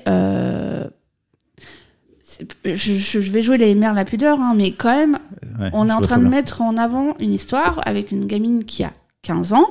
[2.65, 5.19] Je, vais jouer les mères la pudeur, hein, mais quand même,
[5.61, 6.31] ouais, on est en train de bien.
[6.31, 9.69] mettre en avant une histoire avec une gamine qui a 15 ans.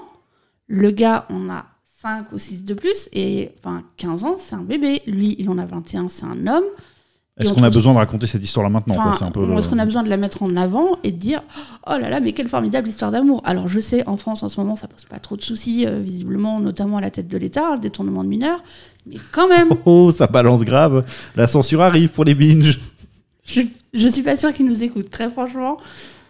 [0.68, 3.10] Le gars, on a 5 ou 6 de plus.
[3.14, 5.02] Et enfin, 15 ans, c'est un bébé.
[5.08, 6.64] Lui, il en a 21, c'est un homme.
[7.40, 9.86] Est-ce on qu'on a besoin de raconter cette histoire-là maintenant Enfin, peu Est-ce qu'on a
[9.86, 11.42] besoin de la mettre en avant et de dire
[11.88, 14.60] oh là là, mais quelle formidable histoire d'amour Alors je sais, en France en ce
[14.60, 17.74] moment, ça pose pas trop de soucis, euh, visiblement, notamment à la tête de l'État,
[17.74, 18.64] le détournement de mineurs.
[19.06, 21.04] Mais quand même, Oh, ça balance grave.
[21.36, 22.80] La censure arrive pour les binges.
[23.46, 23.62] je,
[23.94, 25.78] je suis pas sûre qu'il nous écoute, très franchement.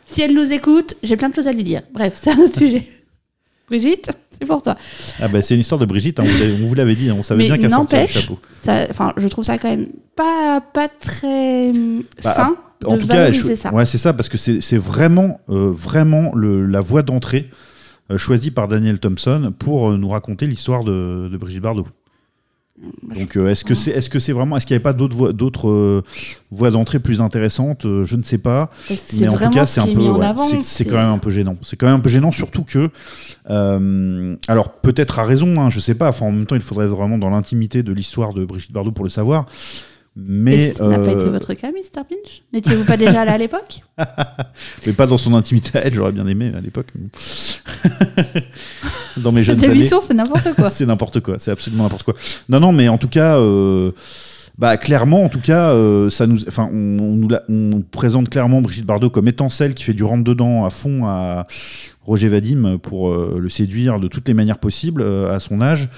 [0.06, 1.82] Si elle nous écoute, j'ai plein de choses à lui dire.
[1.94, 2.84] Bref, c'est un autre sujet.
[3.70, 4.76] Brigitte, c'est pour toi.
[5.22, 6.24] Ah bah c'est une histoire de Brigitte, hein,
[6.60, 8.38] vous on l'avait dit, hein, on savait Mais bien qu'elle sortait le chapeau.
[8.62, 12.56] ça- Enfin, je trouve ça quand même pas, pas très hum, Bah, sain
[12.86, 13.74] en de tout cas, cho- ça.
[13.74, 17.50] ouais, c'est ça, parce que c'est c'est vraiment, euh, vraiment le- la voie d'entrée
[18.12, 21.88] euh, choisie par Daniel Thompson pour euh, nous raconter l'histoire de, de Brigitte Bardot.
[23.16, 25.16] Donc, euh, est-ce que c'est, est-ce que c'est vraiment, est-ce qu'il n'y avait pas d'autres
[25.16, 26.04] voies, d'autres euh,
[26.50, 28.72] voies d'entrée plus intéressantes Euh, Je ne sais pas.
[28.88, 30.26] Que Mais en tout cas, ce c'est un qui est peu, ouais,
[30.64, 31.56] c'est- quand même un peu gênant.
[31.62, 32.90] C'est quand même un peu gênant, surtout que,
[34.48, 36.10] alors peut-être à raison, hein, je sais pas.
[36.10, 39.04] Enfin, en même temps, il faudrait vraiment dans l'intimité de l'histoire de Brigitte Bardot pour
[39.06, 39.46] le savoir.
[40.16, 42.04] Mais Et ça n'a pas euh, été votre cas, Mr.
[42.08, 42.44] Pinch?
[42.54, 43.82] N'étiez-vous pas déjà allé à l'époque?
[44.86, 46.88] Mais pas dans son intimité à elle, j'aurais bien aimé à l'époque.
[49.18, 49.80] dans mes jeunes Cette années.
[49.80, 50.70] émission, c'est n'importe quoi.
[50.72, 52.16] c'est n'importe quoi, c'est absolument n'importe quoi.
[52.50, 53.92] Non, non, mais en tout cas, euh,
[54.58, 58.30] bah, clairement, en tout cas, euh, ça nous, enfin, on, on nous la- on présente
[58.30, 61.48] clairement Brigitte Bardot comme étant celle qui fait du rentre-dedans à fond à
[62.04, 65.90] Roger Vadim pour euh, le séduire de toutes les manières possibles euh, à son âge.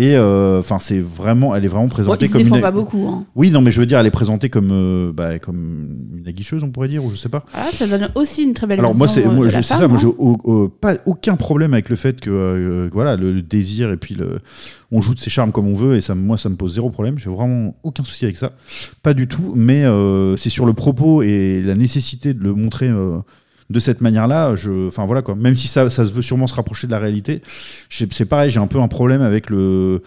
[0.00, 2.60] Et euh, enfin, c'est vraiment, elle est vraiment présentée comme une.
[2.60, 3.04] pas beaucoup.
[3.08, 3.24] Hein.
[3.34, 6.62] Oui, non, mais je veux dire, elle est présentée comme, euh, bah, comme une aguicheuse,
[6.62, 7.44] on pourrait dire, ou je sais pas.
[7.52, 9.62] Voilà, ça donne aussi une très belle Alors moi, c'est euh, moi, de je la
[9.62, 9.88] sais femme, ça.
[9.88, 10.00] Moi, hein.
[10.00, 13.90] j'ai au- au- pas aucun problème avec le fait que euh, voilà le, le désir
[13.90, 14.38] et puis le,
[14.92, 16.90] on joue de ses charmes comme on veut et ça, moi, ça me pose zéro
[16.90, 17.18] problème.
[17.18, 18.52] J'ai vraiment aucun souci avec ça,
[19.02, 19.52] pas du tout.
[19.56, 19.82] Mais
[20.36, 22.88] c'est sur le propos et la nécessité de le montrer.
[23.70, 25.34] De cette manière-là, je, enfin voilà quoi.
[25.34, 27.42] Même si ça, ça se veut sûrement se rapprocher de la réalité,
[27.90, 28.50] c'est pareil.
[28.50, 30.02] J'ai un peu un problème avec le.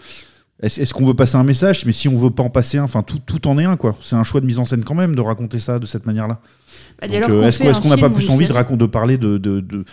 [0.62, 1.86] Est-ce qu'on veut passer un message?
[1.86, 3.96] Mais si on veut pas en passer un, enfin tout, tout en est un quoi.
[4.00, 6.38] C'est un choix de mise en scène quand même de raconter ça de cette manière-là.
[7.00, 9.58] Bah, euh, Est-ce qu'on n'a pas plus envie de, série racon- de parler de, de,
[9.58, 9.84] de,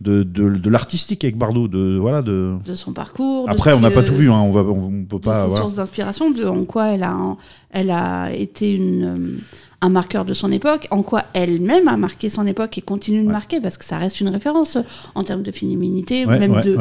[0.00, 2.52] de, de- de l'artistique avec Bardot de, voilà, de...
[2.64, 3.46] de son parcours.
[3.46, 5.42] de Après, on n'a pas tout vu, hein, on, va, on, on peut de pas.
[5.42, 5.62] ses voilà.
[5.62, 7.36] sources d'inspiration, de en quoi elle a,
[7.70, 9.38] elle a été une, euh,
[9.82, 13.26] un marqueur de son époque, en quoi elle-même a marqué son époque et continue de
[13.26, 13.32] Ouais.
[13.32, 14.82] marquer, parce que ça reste une référence euh,
[15.14, 16.78] en termes de féminité, Ouais, même ouais, de...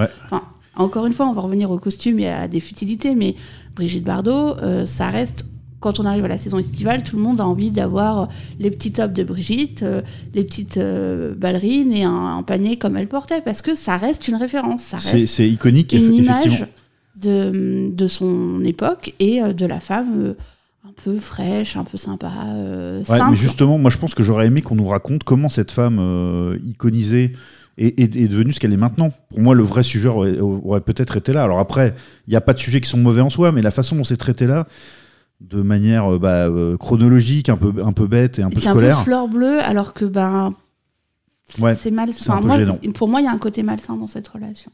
[0.76, 3.36] encore une fois, on va revenir au costume et à des futilités, mais
[3.76, 5.46] Brigitte Bardot, euh, ça reste...
[5.80, 8.30] Quand on arrive à la saison estivale, tout le monde a envie d'avoir
[8.60, 10.04] les petits tops de Brigitte, euh,
[10.36, 14.28] les petites euh, ballerines et un, un panier comme elle portait, parce que ça reste
[14.28, 16.68] une référence, ça C'est iconique, une eff- image effectivement.
[17.16, 20.36] de, de son époque et de la femme
[20.92, 23.32] un peu fraîche, un peu sympa, euh, Ouais, simple.
[23.32, 26.58] mais justement, moi je pense que j'aurais aimé qu'on nous raconte comment cette femme euh,
[26.64, 27.34] iconisée
[27.78, 29.10] est, est- est devenue ce qu'elle est maintenant.
[29.30, 31.44] Pour moi, le vrai sujet aurait, aurait peut-être été là.
[31.44, 31.96] Alors après,
[32.28, 34.04] il n'y a pas de sujets qui sont mauvais en soi, mais la façon dont
[34.04, 34.68] c'est traité là,
[35.40, 38.60] de manière euh, bah, euh, chronologique, un peu, un peu bête et un Et peu
[38.60, 38.98] puis un scolaire.
[39.00, 40.54] peu fleur bleue, alors que ben
[41.60, 42.10] Ouais, c'est mal.
[42.14, 42.78] c'est un peu moi, gênant.
[42.94, 44.72] pour moi, il y a un côté malsain dans cette relation.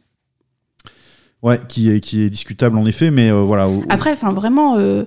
[1.43, 3.67] Ouais, qui est, qui est discutable en effet, mais euh, voilà.
[3.89, 5.03] Après, enfin vraiment, euh,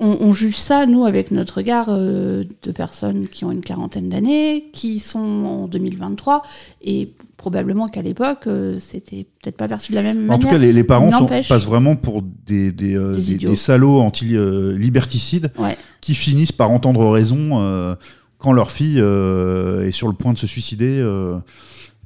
[0.00, 4.08] on, on juge ça nous avec notre regard euh, de personnes qui ont une quarantaine
[4.08, 6.42] d'années, qui sont en 2023
[6.82, 10.40] et probablement qu'à l'époque, euh, c'était peut-être pas perçu de la même En manière.
[10.40, 14.00] tout cas, les, les parents sont- passent vraiment pour des, des, euh, Des des- salauds
[14.00, 15.76] anti-liberticides Ouais.
[16.00, 17.96] qui finissent par entendre raison
[18.38, 21.02] quand leur fille est sur le point de se suicider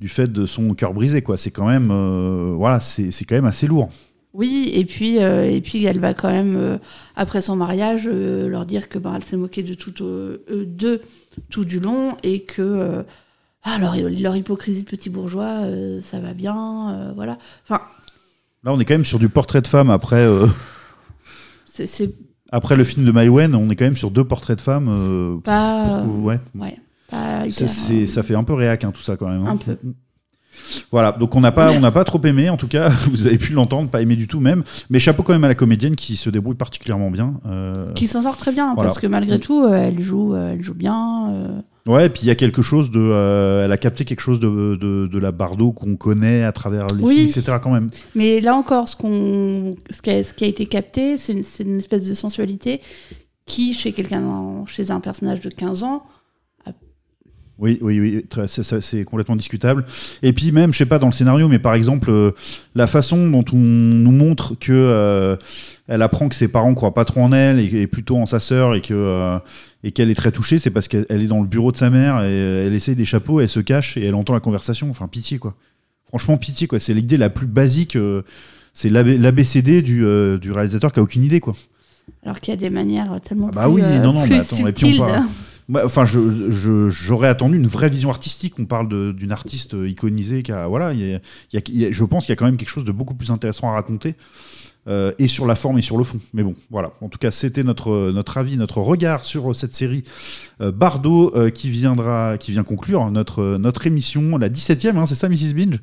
[0.01, 1.23] du fait de son cœur brisé.
[1.23, 1.37] quoi.
[1.37, 1.89] C'est quand même,
[2.57, 3.89] voilà, c'est c'est quand même assez lourd.
[4.35, 6.77] Oui, et puis, euh, et puis elle va quand même, euh,
[7.15, 11.01] après son mariage, euh, leur dire que ben, elle s'est moquée de tout, eux deux
[11.51, 13.05] tout du long et que
[13.63, 15.61] ah, leur, leur hypocrisie de petit bourgeois,
[16.03, 17.39] ça va bien, voilà.
[17.63, 17.81] Enfin,
[18.65, 20.27] Là, on est quand même sur du portrait de femme après,
[21.67, 22.11] c'est- c'est
[22.51, 23.55] après le film de Maïwen.
[23.55, 25.41] On est quand même sur deux portraits de femmes.
[25.45, 26.39] pas, pour- ouais.
[26.55, 26.77] ouais,
[27.11, 29.47] pas Ça, hyper, c'est- ça fait un peu réac, hein, tout ça quand même.
[29.47, 29.51] hein.
[29.53, 29.77] Un peu.
[30.91, 33.39] Voilà, donc on n'a pas, on n'a pas trop aimé, en tout cas, vous avez
[33.39, 34.63] pu l'entendre, pas aimé du tout même.
[34.91, 37.35] Mais chapeau quand même à la comédienne qui se débrouille particulièrement bien.
[37.47, 38.89] euh, qui s'en sort très bien Voilà.
[38.89, 41.63] parce que malgré tout, euh, elle joue, euh, elle joue bien.
[41.87, 44.79] Ouais, et puis il y a quelque chose de, elle a capté quelque chose de,
[44.81, 47.15] de, de la Bardot qu'on connaît à travers les Oui.
[47.17, 47.59] films, etc.
[47.63, 47.91] Quand même.
[48.15, 51.43] Mais là encore, ce, qu'on, ce, qui a, ce qui a été capté, c'est une,
[51.43, 52.81] c'est une espèce de sensualité
[53.47, 56.05] qui, chez quelqu'un, chez un personnage de 15 ans,
[57.59, 58.25] Oui, oui, oui,
[58.81, 59.85] c'est complètement discutable.
[60.23, 62.33] Et puis même, je sais pas dans le scénario, mais par exemple, euh,
[62.75, 65.37] la façon dont on nous montre que euh,
[65.87, 68.41] elle apprend que ses parents croient pas trop en elle et, et plutôt en sa
[68.41, 69.39] sœur et que euh,
[69.85, 71.91] et qu'elle est très touchée, c'est parce qu'elle elle est dans le bureau de sa
[71.91, 74.91] mère et elle essaie des chapeaux, elle se cache et elle entend la conversation.
[74.91, 75.55] Enfin, pitié quoi.
[76.09, 76.81] Franchement, pitié quoi.
[76.81, 77.97] C'est l'idée la plus basique.
[78.73, 80.05] c'est l'AB- l'ABCD du,
[80.41, 81.55] du réalisateur qui a aucune idée quoi.
[82.25, 84.67] alors qu'il y a des manières tellement Ah bah plus, oui, non, non, mais attends,
[84.67, 85.23] et puis on parle-
[85.73, 88.55] Enfin, j'aurais attendu une vraie vision artistique.
[88.59, 92.45] On parle d'une artiste euh, iconisée qui a, voilà, je pense qu'il y a quand
[92.45, 94.15] même quelque chose de beaucoup plus intéressant à raconter,
[94.87, 96.19] euh, et sur la forme et sur le fond.
[96.35, 96.93] Mais bon, voilà.
[97.01, 100.05] En tout cas, c'était notre notre avis, notre regard sur cette série
[100.61, 105.15] euh, Bardot euh, qui viendra, qui vient conclure notre notre émission, la 17e, hein, c'est
[105.15, 105.81] ça, Mrs Binge?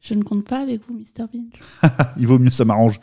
[0.00, 1.24] Je ne compte pas avec vous, Mr.
[1.32, 1.60] Binge.
[2.18, 3.00] Il vaut mieux, ça m'arrange.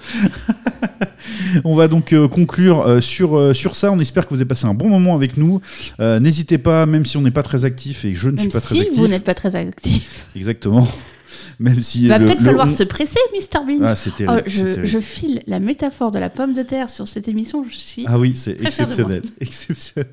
[1.65, 3.91] on va donc euh, conclure euh, sur, euh, sur ça.
[3.91, 5.59] On espère que vous avez passé un bon moment avec nous.
[5.99, 8.61] N'hésitez pas, même si on n'est pas très actif et que je ne suis pas
[8.61, 8.97] très si actif.
[8.97, 10.27] vous n'êtes pas très actif.
[10.35, 10.87] Exactement.
[11.59, 13.65] Même si Il va peut-être falloir on- se presser, Mr.
[13.65, 13.81] Binge.
[13.83, 17.27] Ah, terrible, Oh, je, je file la métaphore de la pomme de terre sur cette
[17.27, 17.65] émission.
[17.69, 18.05] Je suis.
[18.07, 19.21] Ah oui, c'est exceptionnel.
[19.39, 20.07] exceptionnel.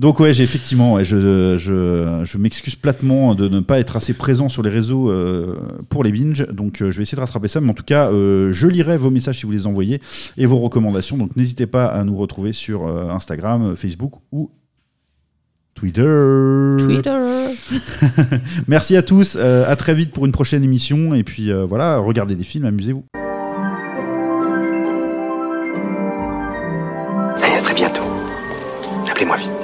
[0.00, 4.14] Donc ouais, j'ai effectivement, ouais, je, je, je m'excuse platement de ne pas être assez
[4.14, 5.56] présent sur les réseaux euh,
[5.90, 6.46] pour les binges.
[6.46, 8.96] Donc euh, je vais essayer de rattraper ça, mais en tout cas, euh, je lirai
[8.96, 10.00] vos messages si vous les envoyez
[10.38, 11.18] et vos recommandations.
[11.18, 14.50] Donc n'hésitez pas à nous retrouver sur euh, Instagram, Facebook ou
[15.74, 16.76] Twitter.
[16.78, 17.18] Twitter.
[18.68, 19.36] Merci à tous.
[19.38, 21.12] euh, à très vite pour une prochaine émission.
[21.14, 23.04] Et puis euh, voilà, regardez des films, amusez-vous.
[27.42, 28.04] Allez, à très bientôt.
[29.10, 29.59] Appelez-moi vite.